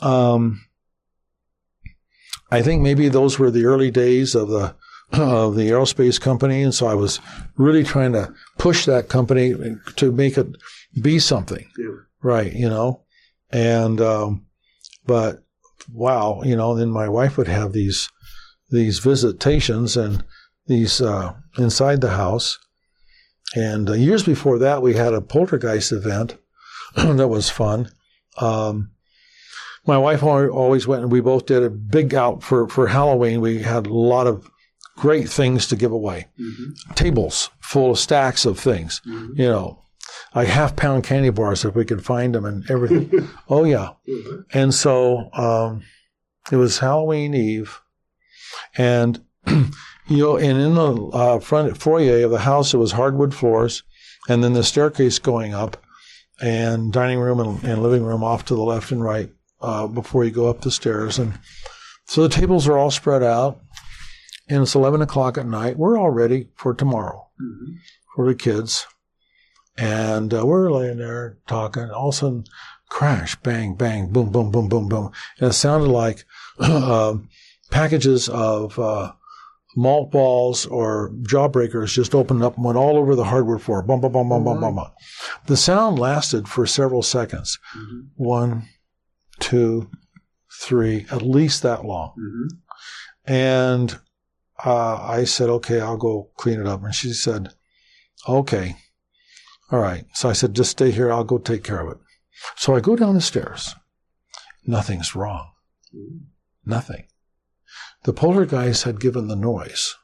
um, 0.00 0.62
I 2.50 2.62
think 2.62 2.82
maybe 2.82 3.08
those 3.08 3.38
were 3.38 3.50
the 3.50 3.64
early 3.64 3.90
days 3.90 4.34
of 4.34 4.48
the, 4.48 4.74
of 5.12 5.56
the 5.56 5.70
aerospace 5.70 6.20
company. 6.20 6.62
And 6.62 6.74
so 6.74 6.86
I 6.86 6.94
was 6.94 7.20
really 7.56 7.82
trying 7.82 8.12
to 8.12 8.32
push 8.58 8.86
that 8.86 9.08
company 9.08 9.54
to 9.96 10.12
make 10.12 10.38
it 10.38 10.48
be 11.00 11.18
something. 11.18 11.66
Yeah. 11.78 11.96
Right. 12.22 12.52
You 12.52 12.68
know, 12.68 13.02
and, 13.50 14.00
um, 14.00 14.46
but 15.06 15.44
wow, 15.92 16.42
you 16.44 16.56
know, 16.56 16.74
then 16.74 16.90
my 16.90 17.08
wife 17.08 17.36
would 17.36 17.48
have 17.48 17.72
these, 17.72 18.08
these 18.70 18.98
visitations 18.98 19.96
and 19.96 20.24
these, 20.66 21.00
uh, 21.00 21.34
inside 21.58 22.00
the 22.00 22.10
house. 22.10 22.58
And 23.54 23.88
uh, 23.88 23.92
years 23.94 24.22
before 24.24 24.59
that, 24.59 24.82
we 24.82 24.94
had 24.94 25.14
a 25.14 25.20
poltergeist 25.20 25.92
event 25.92 26.37
that 26.96 27.28
was 27.28 27.48
fun. 27.48 27.90
Um, 28.38 28.90
my 29.87 29.96
wife 29.98 30.22
always 30.22 30.87
went, 30.87 31.02
and 31.02 31.12
we 31.12 31.20
both 31.20 31.46
did 31.46 31.62
a 31.62 31.70
big 31.70 32.12
out 32.14 32.42
for, 32.42 32.68
for 32.68 32.88
Halloween. 32.88 33.40
We 33.40 33.62
had 33.62 33.87
a 33.87 33.94
lot 33.94 34.26
of 34.26 34.50
great 34.96 35.28
things 35.28 35.68
to 35.68 35.76
give 35.76 35.92
away. 35.92 36.26
Mm-hmm. 36.40 36.94
Tables 36.94 37.50
full 37.61 37.92
of 37.92 37.98
stacks 37.98 38.44
of 38.44 38.59
things, 38.59 39.00
Mhm. 39.06 39.38
you 39.38 39.46
know, 39.46 39.78
like 40.35 40.48
half 40.48 40.74
pound 40.74 41.04
candy 41.04 41.30
bars 41.30 41.64
if 41.64 41.74
we 41.74 41.85
could 41.85 42.04
find 42.04 42.35
them 42.35 42.44
and 42.44 42.68
everything. 42.70 43.28
oh, 43.48 43.64
yeah. 43.64 43.90
And 44.52 44.74
so 44.74 45.30
um, 45.35 45.82
it 46.50 46.56
was 46.56 46.78
Halloween 46.78 47.35
Eve, 47.35 47.80
and 48.76 49.22
you 50.08 50.18
know, 50.18 50.36
and 50.36 50.58
in 50.60 50.74
the 50.74 50.94
uh, 51.12 51.38
front 51.40 51.76
foyer 51.76 52.24
of 52.24 52.30
the 52.30 52.38
house, 52.40 52.72
it 52.74 52.78
was 52.78 52.92
hardwood 52.92 53.34
floors, 53.34 53.82
and 54.28 54.42
then 54.42 54.52
the 54.52 54.62
staircase 54.64 55.18
going 55.18 55.54
up, 55.54 55.76
and 56.40 56.92
dining 56.92 57.18
room 57.18 57.40
and, 57.40 57.62
and 57.64 57.82
living 57.82 58.02
room 58.04 58.22
off 58.22 58.44
to 58.46 58.54
the 58.54 58.62
left 58.62 58.92
and 58.92 59.02
right 59.02 59.30
uh, 59.60 59.86
before 59.86 60.24
you 60.24 60.30
go 60.30 60.48
up 60.48 60.60
the 60.60 60.70
stairs, 60.70 61.18
and 61.18 61.38
so 62.06 62.22
the 62.22 62.28
tables 62.28 62.68
are 62.68 62.78
all 62.78 62.90
spread 62.90 63.22
out, 63.22 63.60
and 64.48 64.62
it's 64.62 64.74
eleven 64.74 65.02
o'clock 65.02 65.38
at 65.38 65.46
night. 65.46 65.76
We're 65.76 65.98
all 65.98 66.10
ready 66.10 66.48
for 66.56 66.74
tomorrow 66.74 67.22
Mm-hmm. 67.38 67.72
for 68.14 68.26
the 68.26 68.34
kids. 68.34 68.86
And 69.76 70.32
uh, 70.32 70.46
we're 70.46 70.70
laying 70.72 70.96
there 70.96 71.36
talking. 71.46 71.90
All 71.90 72.08
of 72.08 72.14
a 72.14 72.16
sudden, 72.16 72.44
crash, 72.88 73.36
bang, 73.36 73.74
bang, 73.74 74.06
boom, 74.10 74.30
boom, 74.32 74.50
boom, 74.50 74.68
boom, 74.70 74.88
boom. 74.88 75.12
And 75.38 75.50
it 75.50 75.52
sounded 75.52 75.88
like 75.90 76.24
uh, 76.58 77.16
packages 77.70 78.30
of 78.30 78.78
uh, 78.78 79.12
malt 79.76 80.10
balls 80.10 80.64
or 80.66 81.12
jawbreakers 81.22 81.92
just 81.92 82.14
opened 82.14 82.42
up 82.42 82.56
and 82.56 82.64
went 82.64 82.78
all 82.78 82.96
over 82.96 83.14
the 83.14 83.24
hardwood 83.24 83.60
floor. 83.62 83.82
Bum, 83.82 84.00
bum, 84.00 84.10
bum, 84.10 84.28
bum, 84.28 84.42
bum, 84.42 84.60
bum, 84.60 84.74
bum. 84.74 84.90
The 85.46 85.56
sound 85.56 85.98
lasted 85.98 86.48
for 86.48 86.66
several 86.66 87.02
seconds. 87.02 87.58
Mm-hmm. 87.76 88.00
One, 88.16 88.68
two, 89.38 89.90
three, 90.62 91.06
at 91.10 91.20
least 91.20 91.62
that 91.62 91.84
long. 91.84 92.14
Mm-hmm. 92.18 93.32
And 93.32 93.98
uh, 94.64 94.96
I 94.96 95.24
said, 95.24 95.50
okay, 95.50 95.80
I'll 95.80 95.98
go 95.98 96.30
clean 96.36 96.58
it 96.58 96.66
up. 96.66 96.82
And 96.82 96.94
she 96.94 97.12
said, 97.12 97.50
okay. 98.26 98.76
All 99.70 99.80
right. 99.80 100.06
So 100.14 100.30
I 100.30 100.32
said, 100.32 100.54
just 100.54 100.70
stay 100.70 100.90
here. 100.90 101.12
I'll 101.12 101.24
go 101.24 101.38
take 101.38 101.64
care 101.64 101.80
of 101.80 101.92
it. 101.92 101.98
So 102.56 102.74
I 102.74 102.80
go 102.80 102.96
down 102.96 103.14
the 103.14 103.20
stairs. 103.20 103.74
Nothing's 104.64 105.14
wrong. 105.14 105.50
Mm-hmm. 105.94 106.70
Nothing. 106.70 107.04
The 108.06 108.12
poltergeist 108.12 108.84
had 108.84 109.00
given 109.00 109.26
the 109.26 109.34
noise, 109.34 109.96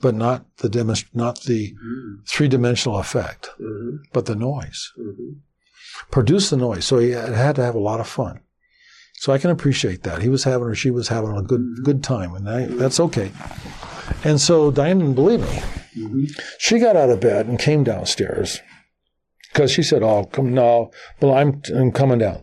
but 0.00 0.16
not 0.16 0.56
the 0.56 0.68
demonst- 0.68 1.14
not 1.14 1.42
the 1.42 1.74
mm-hmm. 1.74 2.22
three 2.26 2.48
dimensional 2.48 2.98
effect, 2.98 3.50
mm-hmm. 3.60 3.98
but 4.12 4.26
the 4.26 4.34
noise. 4.34 4.90
Mm-hmm. 4.98 5.38
Produced 6.10 6.50
the 6.50 6.56
noise. 6.56 6.84
So 6.84 6.98
he 6.98 7.10
had, 7.10 7.54
to 7.54 7.62
have 7.62 7.76
a 7.76 7.78
lot 7.78 8.00
of 8.00 8.08
fun. 8.08 8.40
So 9.14 9.32
I 9.32 9.38
can 9.38 9.50
appreciate 9.50 10.02
that. 10.02 10.22
He 10.22 10.28
was 10.28 10.42
having 10.42 10.66
or 10.66 10.74
she 10.74 10.90
was 10.90 11.06
having 11.06 11.36
a 11.36 11.42
good 11.42 11.84
good 11.84 12.02
time, 12.02 12.34
and 12.34 12.48
I, 12.48 12.66
that's 12.66 12.98
okay. 12.98 13.30
And 14.24 14.40
so 14.40 14.72
Diane 14.72 14.98
didn't 14.98 15.14
believe 15.14 15.40
me. 15.94 16.28
She 16.58 16.80
got 16.80 16.96
out 16.96 17.10
of 17.10 17.20
bed 17.20 17.46
and 17.46 17.60
came 17.60 17.84
downstairs 17.84 18.60
because 19.52 19.70
she 19.70 19.84
said, 19.84 20.02
"Oh, 20.02 20.24
come 20.24 20.52
no, 20.52 20.90
well, 21.20 21.32
I'm 21.32 21.62
I'm 21.72 21.92
coming 21.92 22.18
down," 22.18 22.42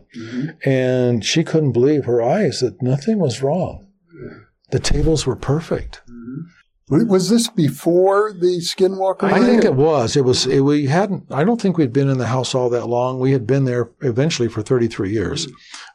and 0.64 1.22
she 1.22 1.44
couldn't 1.44 1.72
believe 1.72 2.06
her 2.06 2.22
eyes 2.22 2.60
that 2.60 2.80
nothing 2.80 3.18
was 3.18 3.42
wrong. 3.42 3.88
The 4.70 4.80
tables 4.80 5.26
were 5.26 5.36
perfect. 5.36 6.02
Was 6.90 7.30
this 7.30 7.48
before 7.48 8.32
the 8.32 8.58
Skinwalker? 8.58 9.32
I 9.32 9.38
think 9.38 9.64
it 9.64 9.76
was. 9.76 10.16
It 10.16 10.24
was. 10.24 10.46
It, 10.46 10.60
we 10.60 10.86
hadn't. 10.86 11.24
I 11.30 11.44
don't 11.44 11.60
think 11.60 11.78
we'd 11.78 11.92
been 11.92 12.08
in 12.08 12.18
the 12.18 12.26
house 12.26 12.52
all 12.52 12.68
that 12.70 12.88
long. 12.88 13.20
We 13.20 13.30
had 13.30 13.46
been 13.46 13.64
there 13.64 13.90
eventually 14.00 14.48
for 14.48 14.60
33 14.60 15.12
years, 15.12 15.46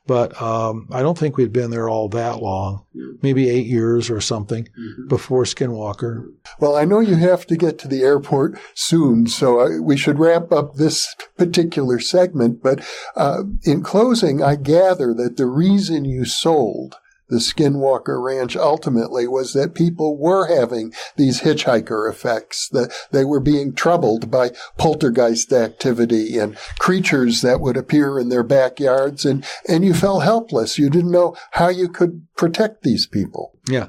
but 0.08 0.42
um, 0.42 0.88
I 0.94 1.02
don't 1.02 1.18
think 1.18 1.36
we'd 1.36 1.52
been 1.52 1.70
there 1.70 1.90
all 1.90 2.08
that 2.10 2.42
long. 2.42 2.86
Maybe 3.22 3.50
eight 3.50 3.68
years 3.68 4.10
or 4.10 4.22
something 4.22 4.70
before 5.10 5.44
Skinwalker. 5.44 6.32
Well, 6.62 6.78
I 6.78 6.86
know 6.86 7.00
you 7.00 7.16
have 7.16 7.46
to 7.48 7.58
get 7.58 7.78
to 7.80 7.90
the 7.90 8.04
airport 8.04 8.58
soon, 8.74 9.28
so 9.28 9.60
I, 9.60 9.80
we 9.80 9.98
should 9.98 10.18
wrap 10.18 10.54
up 10.54 10.76
this 10.76 11.14
particular 11.38 12.00
segment. 12.00 12.64
But 12.64 12.88
uh, 13.18 13.44
in 13.64 13.84
closing, 13.84 14.42
I 14.42 14.56
gather 14.56 15.14
that 15.14 15.36
the 15.36 15.48
reason 15.48 16.06
you 16.06 16.24
sold 16.24 16.96
the 17.28 17.38
Skinwalker 17.38 18.22
Ranch 18.24 18.56
ultimately 18.56 19.28
was 19.28 19.54
that 19.54 19.74
people 19.74 20.18
were 20.18 20.48
having 20.48 20.94
these 21.16 21.42
hitchhiker 21.42 22.10
effects, 22.10 22.70
that 22.70 22.94
they 23.12 23.26
were 23.26 23.40
being 23.40 23.74
troubled 23.74 24.30
by 24.30 24.52
poltergeist 24.78 25.52
activity 25.52 26.38
and 26.38 26.58
creatures 26.78 27.42
that 27.42 27.62
would 27.62 27.78
appear 27.78 28.20
in 28.20 28.30
their 28.30 28.44
backyards, 28.44 29.26
and, 29.26 29.46
and 29.68 29.84
you 29.84 29.94
felt 29.94 30.24
helpless. 30.24 30.78
You 30.78 30.90
didn't 30.90 31.12
know 31.12 31.36
how 31.52 31.70
you 31.70 31.90
could 31.90 32.28
protect 32.36 32.84
these 32.84 33.08
people. 33.08 33.58
Yeah, 33.68 33.88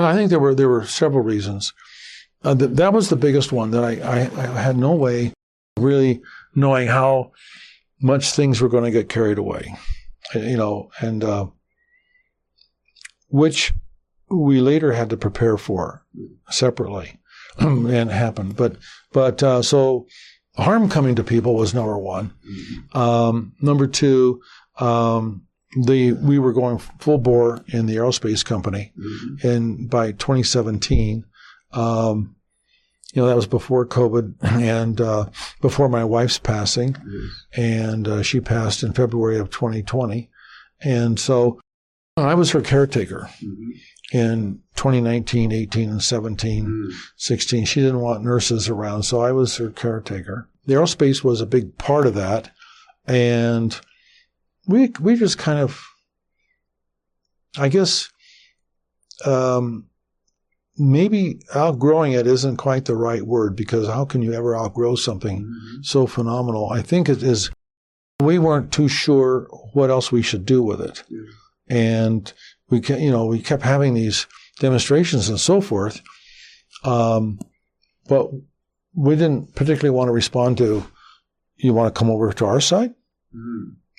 I 0.00 0.14
think 0.14 0.30
there 0.30 0.40
were 0.40 0.54
there 0.54 0.68
were 0.68 0.86
several 0.86 1.22
reasons. 1.22 1.72
Uh, 2.42 2.54
th- 2.54 2.72
that 2.72 2.92
was 2.92 3.08
the 3.08 3.16
biggest 3.16 3.52
one 3.52 3.70
that 3.70 3.84
I, 3.84 3.92
I, 4.00 4.56
I 4.56 4.60
had 4.60 4.76
no 4.76 4.92
way 4.92 5.32
really 5.78 6.20
knowing 6.54 6.88
how 6.88 7.32
much 8.02 8.32
things 8.32 8.60
were 8.60 8.68
going 8.68 8.84
to 8.84 8.90
get 8.90 9.08
carried 9.08 9.38
away, 9.38 9.74
you 10.34 10.56
know, 10.56 10.90
and 11.00 11.24
uh, 11.24 11.46
which 13.34 13.74
we 14.30 14.60
later 14.60 14.92
had 14.92 15.10
to 15.10 15.16
prepare 15.16 15.56
for 15.56 16.04
separately, 16.50 17.18
and 17.58 17.88
it 17.88 18.08
happened. 18.08 18.54
But 18.54 18.76
but 19.12 19.42
uh, 19.42 19.60
so 19.60 20.06
harm 20.56 20.88
coming 20.88 21.16
to 21.16 21.24
people 21.24 21.56
was 21.56 21.74
number 21.74 21.98
one. 21.98 22.32
Um, 22.92 23.52
number 23.60 23.88
two, 23.88 24.40
um, 24.78 25.42
the 25.84 26.12
we 26.12 26.38
were 26.38 26.52
going 26.52 26.78
full 27.00 27.18
bore 27.18 27.64
in 27.66 27.86
the 27.86 27.96
aerospace 27.96 28.44
company, 28.44 28.92
and 29.42 29.90
by 29.90 30.12
2017, 30.12 31.24
um, 31.72 32.36
you 33.14 33.20
know 33.20 33.26
that 33.26 33.34
was 33.34 33.48
before 33.48 33.84
COVID 33.84 34.34
and 34.62 35.00
uh, 35.00 35.26
before 35.60 35.88
my 35.88 36.04
wife's 36.04 36.38
passing, 36.38 36.94
and 37.56 38.06
uh, 38.06 38.22
she 38.22 38.38
passed 38.38 38.84
in 38.84 38.92
February 38.92 39.40
of 39.40 39.50
2020, 39.50 40.30
and 40.82 41.18
so 41.18 41.58
I 42.16 42.34
was 42.34 42.52
her 42.52 42.60
caretaker 42.60 43.28
mm-hmm. 43.42 43.70
in 44.16 44.60
2019, 44.76 45.50
18, 45.50 45.90
and 45.90 46.02
17, 46.02 46.66
mm. 46.66 46.92
16. 47.16 47.64
She 47.64 47.80
didn't 47.80 48.00
want 48.00 48.22
nurses 48.22 48.68
around, 48.68 49.02
so 49.02 49.20
I 49.20 49.32
was 49.32 49.56
her 49.56 49.70
caretaker. 49.70 50.48
The 50.66 50.74
aerospace 50.74 51.24
was 51.24 51.40
a 51.40 51.46
big 51.46 51.76
part 51.76 52.06
of 52.06 52.14
that, 52.14 52.50
and 53.06 53.78
we 54.66 54.92
we 55.00 55.16
just 55.16 55.38
kind 55.38 55.58
of, 55.58 55.82
I 57.58 57.68
guess, 57.68 58.08
um, 59.26 59.86
maybe 60.78 61.40
outgrowing 61.54 62.12
it 62.12 62.26
isn't 62.26 62.56
quite 62.56 62.84
the 62.84 62.96
right 62.96 63.22
word 63.22 63.56
because 63.56 63.88
how 63.88 64.04
can 64.04 64.22
you 64.22 64.32
ever 64.32 64.56
outgrow 64.56 64.94
something 64.94 65.42
mm-hmm. 65.42 65.82
so 65.82 66.06
phenomenal? 66.06 66.70
I 66.70 66.80
think 66.80 67.08
it 67.08 67.22
is. 67.22 67.50
We 68.20 68.38
weren't 68.38 68.72
too 68.72 68.88
sure 68.88 69.48
what 69.72 69.90
else 69.90 70.12
we 70.12 70.22
should 70.22 70.46
do 70.46 70.62
with 70.62 70.80
it, 70.80 71.02
and 71.68 72.32
we 72.70 72.80
ke- 72.80 72.90
you 73.00 73.10
know 73.10 73.26
we 73.26 73.40
kept 73.40 73.62
having 73.62 73.94
these 73.94 74.26
demonstrations 74.60 75.28
and 75.28 75.40
so 75.40 75.60
forth, 75.60 76.00
um, 76.84 77.38
but 78.08 78.28
we 78.94 79.16
didn't 79.16 79.54
particularly 79.54 79.90
want 79.96 80.08
to 80.08 80.12
respond 80.12 80.58
to. 80.58 80.84
You 81.56 81.72
want 81.72 81.94
to 81.94 81.98
come 81.98 82.10
over 82.10 82.32
to 82.32 82.44
our 82.46 82.60
side? 82.60 82.94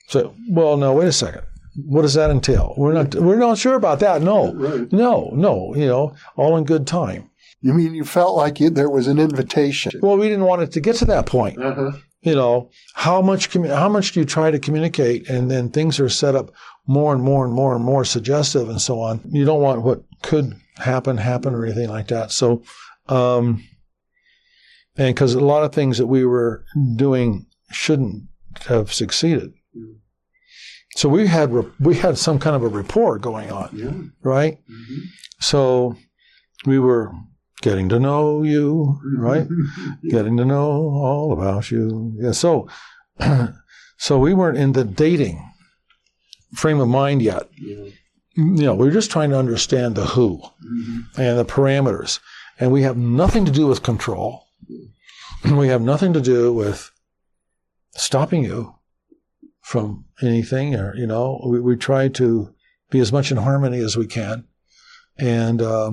So, 0.08 0.34
well, 0.50 0.78
no, 0.78 0.94
wait 0.94 1.08
a 1.08 1.12
second. 1.12 1.42
What 1.86 2.04
does 2.04 2.14
that 2.14 2.30
entail? 2.32 2.74
We're 2.78 2.94
not, 2.94 3.16
we're 3.16 3.38
not 3.40 3.58
sure 3.58 3.76
about 3.76 4.00
that. 4.00 4.22
No, 4.22 4.52
no, 4.92 5.30
no, 5.34 5.74
you 5.76 5.88
know, 5.88 6.16
all 6.36 6.56
in 6.58 6.64
good 6.66 6.86
time. 6.86 7.30
You 7.62 7.74
mean 7.74 7.96
you 7.96 8.04
felt 8.06 8.36
like 8.38 8.60
you, 8.60 8.70
there 8.70 8.90
was 8.90 9.08
an 9.08 9.20
invitation? 9.20 9.94
Well, 10.02 10.18
we 10.18 10.28
didn't 10.30 10.46
want 10.46 10.62
it 10.62 10.72
to 10.74 10.80
get 10.82 10.98
to 10.98 11.06
that 11.06 11.26
point. 11.26 11.58
You 12.22 12.36
know, 12.36 12.70
how 12.94 13.22
much, 13.22 13.50
commu- 13.52 13.76
how 13.76 13.90
much 13.90 14.12
do 14.12 14.20
you 14.20 14.26
try 14.26 14.52
to 14.52 14.60
communicate 14.60 15.30
and 15.30 15.50
then 15.50 15.70
things 15.70 16.00
are 16.00 16.10
set 16.10 16.36
up 16.36 16.52
more 16.88 17.14
and 17.14 17.24
more 17.24 17.46
and 17.46 17.54
more 17.54 17.76
and 17.76 17.84
more 17.84 18.06
suggestive 18.06 18.70
and 18.70 18.82
so 18.82 19.00
on. 19.00 19.22
You 19.26 19.46
don't 19.46 19.62
want 19.62 19.82
what 19.82 20.04
could 20.22 20.56
happen, 20.78 21.18
happen 21.18 21.54
or 21.54 21.66
anything 21.66 21.90
like 21.90 22.08
that. 22.10 22.32
So, 22.32 22.64
um, 23.08 23.64
and 24.98 25.14
because 25.14 25.34
a 25.34 25.40
lot 25.40 25.64
of 25.64 25.74
things 25.74 25.98
that 25.98 26.08
we 26.08 26.26
were 26.26 26.64
doing 26.96 27.48
shouldn't 27.72 28.24
have 28.68 28.94
succeeded. 28.94 29.54
So 30.96 31.10
we 31.10 31.28
had 31.28 31.52
re- 31.52 31.72
we 31.80 31.96
had 31.96 32.18
some 32.18 32.40
kind 32.40 32.56
of 32.56 32.64
a 32.64 32.70
rapport 32.70 33.20
going 33.20 33.52
on, 33.52 34.14
right? 34.24 34.58
So 35.42 35.98
we 36.66 36.80
were 36.80 37.12
getting 37.62 37.90
to 37.90 38.00
know 38.00 38.44
you, 38.44 38.98
right? 39.18 39.48
getting 40.10 40.38
to 40.38 40.46
know 40.46 40.64
all 40.64 41.34
about 41.34 41.70
you. 41.70 42.14
Yeah. 42.18 42.32
So, 42.32 42.70
so 43.98 44.18
we 44.20 44.34
weren't 44.34 44.58
in 44.58 44.72
the 44.72 44.86
dating 44.86 45.44
frame 46.56 46.80
of 46.80 46.88
mind 46.88 47.22
yet. 47.22 47.50
You 47.58 47.94
know, 48.36 48.76
we're 48.76 48.92
just 48.92 49.12
trying 49.12 49.30
to 49.30 49.38
understand 49.38 49.96
the 49.96 50.06
who 50.06 50.42
and 51.18 51.40
the 51.40 51.46
parameters, 51.46 52.20
and 52.60 52.72
we 52.72 52.82
have 52.82 52.98
nothing 52.98 53.46
to 53.46 53.52
do 53.52 53.68
with 53.68 53.84
control. 53.84 54.44
We 55.46 55.68
have 55.68 55.82
nothing 55.84 56.14
to 56.14 56.22
do 56.22 56.52
with 56.52 56.90
stopping 57.92 58.44
you 58.44 58.74
from 59.62 60.06
anything, 60.20 60.74
or 60.74 60.96
you 60.96 61.06
know, 61.06 61.40
we, 61.46 61.60
we 61.60 61.76
try 61.76 62.08
to 62.08 62.52
be 62.90 63.00
as 63.00 63.12
much 63.12 63.30
in 63.30 63.38
harmony 63.38 63.78
as 63.78 63.96
we 63.96 64.08
can, 64.08 64.46
and. 65.20 65.62
Uh, 65.62 65.92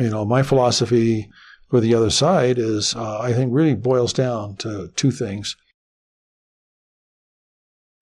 you 0.00 0.10
know, 0.10 0.24
my 0.24 0.42
philosophy 0.42 1.30
for 1.68 1.80
the 1.80 1.94
other 1.94 2.10
side 2.10 2.58
is, 2.58 2.94
uh, 2.96 3.20
I 3.20 3.32
think, 3.32 3.52
really 3.52 3.74
boils 3.74 4.12
down 4.12 4.56
to 4.56 4.88
two 4.96 5.10
things. 5.10 5.56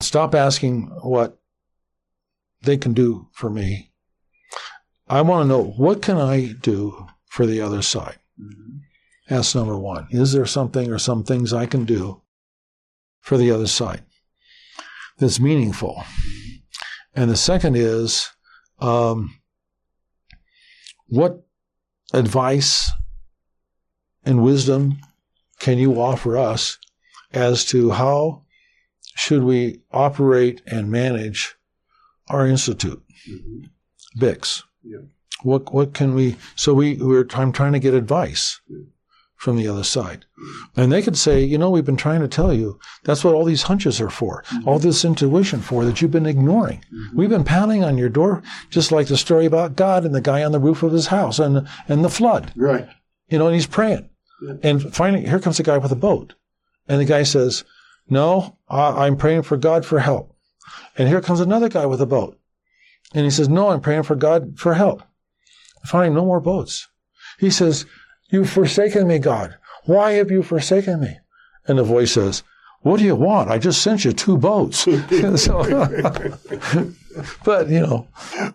Stop 0.01 0.33
asking 0.33 0.83
what 1.03 1.37
they 2.61 2.77
can 2.77 2.93
do 2.93 3.27
for 3.33 3.49
me. 3.49 3.91
I 5.07 5.21
want 5.21 5.43
to 5.43 5.47
know 5.47 5.63
what 5.63 6.01
can 6.01 6.17
I 6.17 6.53
do 6.61 7.07
for 7.25 7.45
the 7.45 7.61
other 7.61 7.81
side. 7.81 8.17
That's 9.27 9.55
number 9.55 9.77
one. 9.77 10.07
Is 10.11 10.33
there 10.33 10.45
something 10.45 10.91
or 10.91 10.99
some 10.99 11.23
things 11.23 11.53
I 11.53 11.65
can 11.65 11.85
do 11.85 12.21
for 13.19 13.37
the 13.37 13.51
other 13.51 13.67
side 13.67 14.03
that's 15.17 15.39
meaningful? 15.39 16.03
And 17.15 17.29
the 17.29 17.37
second 17.37 17.75
is, 17.75 18.29
um, 18.79 19.39
what 21.07 21.43
advice 22.13 22.91
and 24.23 24.43
wisdom 24.43 24.97
can 25.59 25.77
you 25.77 25.99
offer 25.99 26.37
us 26.37 26.77
as 27.33 27.65
to 27.65 27.91
how 27.91 28.43
should 29.15 29.43
we 29.43 29.81
operate 29.91 30.61
and 30.65 30.89
manage 30.89 31.55
our 32.29 32.47
institute, 32.47 33.01
Mm-hmm. 33.29 34.19
BICS. 34.19 34.63
Yeah. 34.83 34.99
What 35.43 35.73
what 35.73 35.93
can 35.93 36.15
we? 36.15 36.35
So 36.55 36.73
we 36.73 36.95
we're 36.95 37.25
I'm 37.33 37.51
trying 37.51 37.73
to 37.73 37.79
get 37.79 37.93
advice 37.93 38.59
Yeah. 38.67 38.79
from 39.35 39.55
the 39.57 39.67
other 39.67 39.83
side, 39.83 40.25
and 40.75 40.91
they 40.91 41.01
could 41.01 41.17
say, 41.17 41.43
you 41.43 41.57
know, 41.57 41.69
we've 41.69 41.85
been 41.85 41.95
trying 41.97 42.19
to 42.21 42.27
tell 42.27 42.53
you 42.53 42.79
that's 43.03 43.23
what 43.23 43.35
all 43.35 43.45
these 43.45 43.63
hunches 43.63 44.01
are 44.01 44.09
for, 44.09 44.43
all 44.65 44.79
this 44.79 45.05
intuition 45.05 45.61
for 45.61 45.85
that 45.85 46.01
you've 46.01 46.11
been 46.11 46.25
ignoring. 46.25 46.83
We've 47.13 47.29
been 47.29 47.43
pounding 47.45 47.83
on 47.83 47.97
your 47.97 48.09
door, 48.09 48.41
just 48.69 48.91
like 48.91 49.07
the 49.07 49.17
story 49.17 49.45
about 49.45 49.75
God 49.77 50.03
and 50.05 50.13
the 50.15 50.21
guy 50.21 50.43
on 50.43 50.51
the 50.51 50.59
roof 50.59 50.83
of 50.83 50.91
his 50.91 51.07
house 51.07 51.39
and 51.39 51.67
and 51.87 52.03
the 52.03 52.09
flood 52.09 52.51
Right. 52.55 52.87
you 53.29 53.37
know, 53.37 53.47
and 53.47 53.55
he's 53.55 53.67
praying. 53.67 54.09
Yeah. 54.41 54.53
And 54.63 54.93
finally, 54.95 55.25
here 55.25 55.39
comes 55.39 55.59
a 55.59 55.63
guy 55.63 55.77
with 55.77 55.91
a 55.91 55.95
boat. 56.07 56.33
And 56.87 56.99
the 56.99 57.05
guy 57.05 57.23
says, 57.23 57.63
No, 58.09 58.57
I, 58.67 59.05
I'm 59.05 59.15
praying 59.17 59.43
for 59.43 59.57
God 59.57 59.85
for 59.85 59.99
help. 59.99 60.35
And 60.97 61.07
here 61.07 61.21
comes 61.21 61.39
another 61.39 61.69
guy 61.69 61.85
with 61.85 62.01
a 62.01 62.05
boat. 62.05 62.39
And 63.13 63.23
he 63.23 63.31
says, 63.31 63.49
No, 63.49 63.69
I'm 63.69 63.81
praying 63.81 64.03
for 64.03 64.15
God 64.15 64.59
for 64.59 64.73
help. 64.73 65.03
Finally, 65.85 66.15
no 66.15 66.25
more 66.25 66.39
boats. 66.39 66.87
He 67.39 67.49
says, 67.49 67.85
You've 68.29 68.49
forsaken 68.49 69.07
me, 69.07 69.19
God. 69.19 69.55
Why 69.85 70.13
have 70.13 70.29
you 70.29 70.43
forsaken 70.43 71.01
me? 71.01 71.17
And 71.67 71.79
the 71.79 71.83
voice 71.83 72.11
says, 72.11 72.43
What 72.81 72.99
do 72.99 73.05
you 73.05 73.15
want? 73.15 73.49
I 73.49 73.57
just 73.57 73.81
sent 73.81 74.05
you 74.05 74.11
two 74.11 74.37
boats. 74.37 74.79
so, 75.35 75.63
but, 77.43 77.69
you 77.69 77.81
know, 77.81 78.07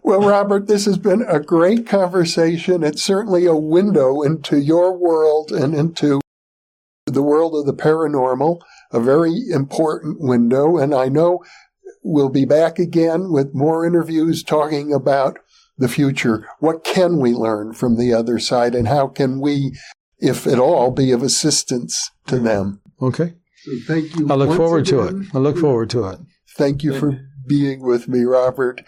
Well, 0.02 0.20
Robert, 0.20 0.68
this 0.68 0.84
has 0.84 0.98
been 0.98 1.22
a 1.28 1.40
great 1.40 1.86
conversation. 1.86 2.84
It's 2.84 3.02
certainly 3.02 3.46
a 3.46 3.56
window 3.56 4.22
into 4.22 4.58
your 4.58 4.96
world 4.96 5.50
and 5.50 5.74
into 5.74 6.20
the 7.06 7.22
world 7.22 7.54
of 7.54 7.66
the 7.66 7.74
paranormal, 7.74 8.60
a 8.92 9.00
very 9.00 9.50
important 9.50 10.20
window. 10.20 10.78
And 10.78 10.94
I 10.94 11.08
know 11.08 11.44
we'll 12.04 12.28
be 12.28 12.44
back 12.44 12.78
again 12.78 13.32
with 13.32 13.54
more 13.54 13.84
interviews 13.84 14.44
talking 14.44 14.92
about 14.92 15.38
the 15.76 15.88
future. 15.88 16.46
What 16.60 16.84
can 16.84 17.18
we 17.18 17.32
learn 17.32 17.72
from 17.72 17.96
the 17.96 18.12
other 18.12 18.38
side 18.38 18.74
and 18.74 18.86
how 18.86 19.08
can 19.08 19.40
we, 19.40 19.76
if 20.18 20.46
at 20.46 20.60
all, 20.60 20.92
be 20.92 21.10
of 21.10 21.22
assistance 21.22 22.10
to 22.28 22.38
them? 22.38 22.80
okay. 23.02 23.34
So 23.64 23.72
thank 23.86 24.14
you. 24.16 24.28
I 24.30 24.34
look 24.34 24.48
once 24.48 24.58
forward 24.58 24.86
to 24.86 25.00
it. 25.02 25.14
I 25.34 25.38
look 25.38 25.56
forward 25.56 25.88
to 25.90 26.04
it. 26.08 26.20
Thank 26.56 26.84
you 26.84 26.98
for 26.98 27.18
being 27.46 27.82
with 27.82 28.08
me, 28.08 28.22
Robert. 28.22 28.82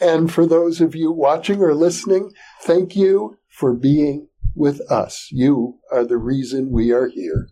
And 0.00 0.32
for 0.32 0.46
those 0.46 0.80
of 0.80 0.94
you 0.94 1.10
watching 1.10 1.60
or 1.60 1.74
listening, 1.74 2.30
thank 2.62 2.94
you 2.94 3.38
for 3.48 3.74
being 3.74 4.28
with 4.54 4.80
us. 4.90 5.28
You 5.32 5.78
are 5.90 6.04
the 6.04 6.16
reason 6.16 6.70
we 6.70 6.92
are 6.92 7.08
here. 7.08 7.48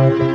Thank 0.00 0.18
you. 0.20 0.29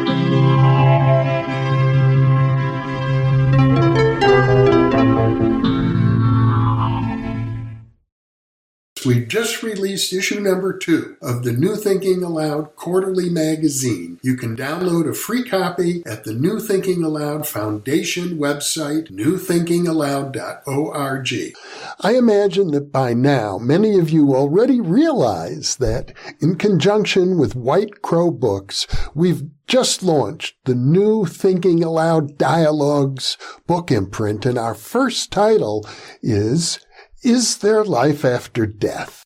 We've 9.06 9.28
just 9.28 9.62
released 9.62 10.14
issue 10.14 10.40
number 10.40 10.76
two 10.76 11.16
of 11.22 11.44
the 11.44 11.52
New 11.52 11.76
Thinking 11.76 12.24
Allowed 12.24 12.76
quarterly 12.76 13.30
magazine. 13.30 14.20
You 14.24 14.36
can 14.36 14.56
download 14.56 15.08
a 15.08 15.14
free 15.14 15.44
copy 15.44 16.02
at 16.08 16.24
the 16.24 16.34
New 16.34 16.60
Thinking 16.60 17.04
Allowed 17.04 17.48
Foundation 17.48 18.40
website, 18.40 19.12
newthinkingallowed.org. 19.12 21.56
I 22.02 22.16
imagine 22.16 22.72
that 22.72 22.92
by 22.92 23.14
now 23.14 23.60
many 23.60 24.00
of 24.00 24.10
you 24.10 24.36
already 24.36 24.82
realize 24.82 25.76
that 25.76 26.12
in 26.40 26.56
conjunction 26.56 27.38
with 27.38 27.56
White 27.56 28.02
Crow 28.02 28.32
Books, 28.32 28.88
we've 29.14 29.44
just 29.68 30.02
launched 30.02 30.56
the 30.66 30.76
new 30.76 31.26
Thinking 31.26 31.84
Allowed 31.84 32.40
Dialogues 32.40 33.38
book 33.68 33.92
imprint, 33.92 34.46
and 34.46 34.58
our 34.58 34.74
first 34.74 35.32
title 35.32 35.86
is 36.22 36.80
is 37.26 37.58
there 37.58 37.84
life 37.84 38.24
after 38.24 38.68
death? 38.68 39.25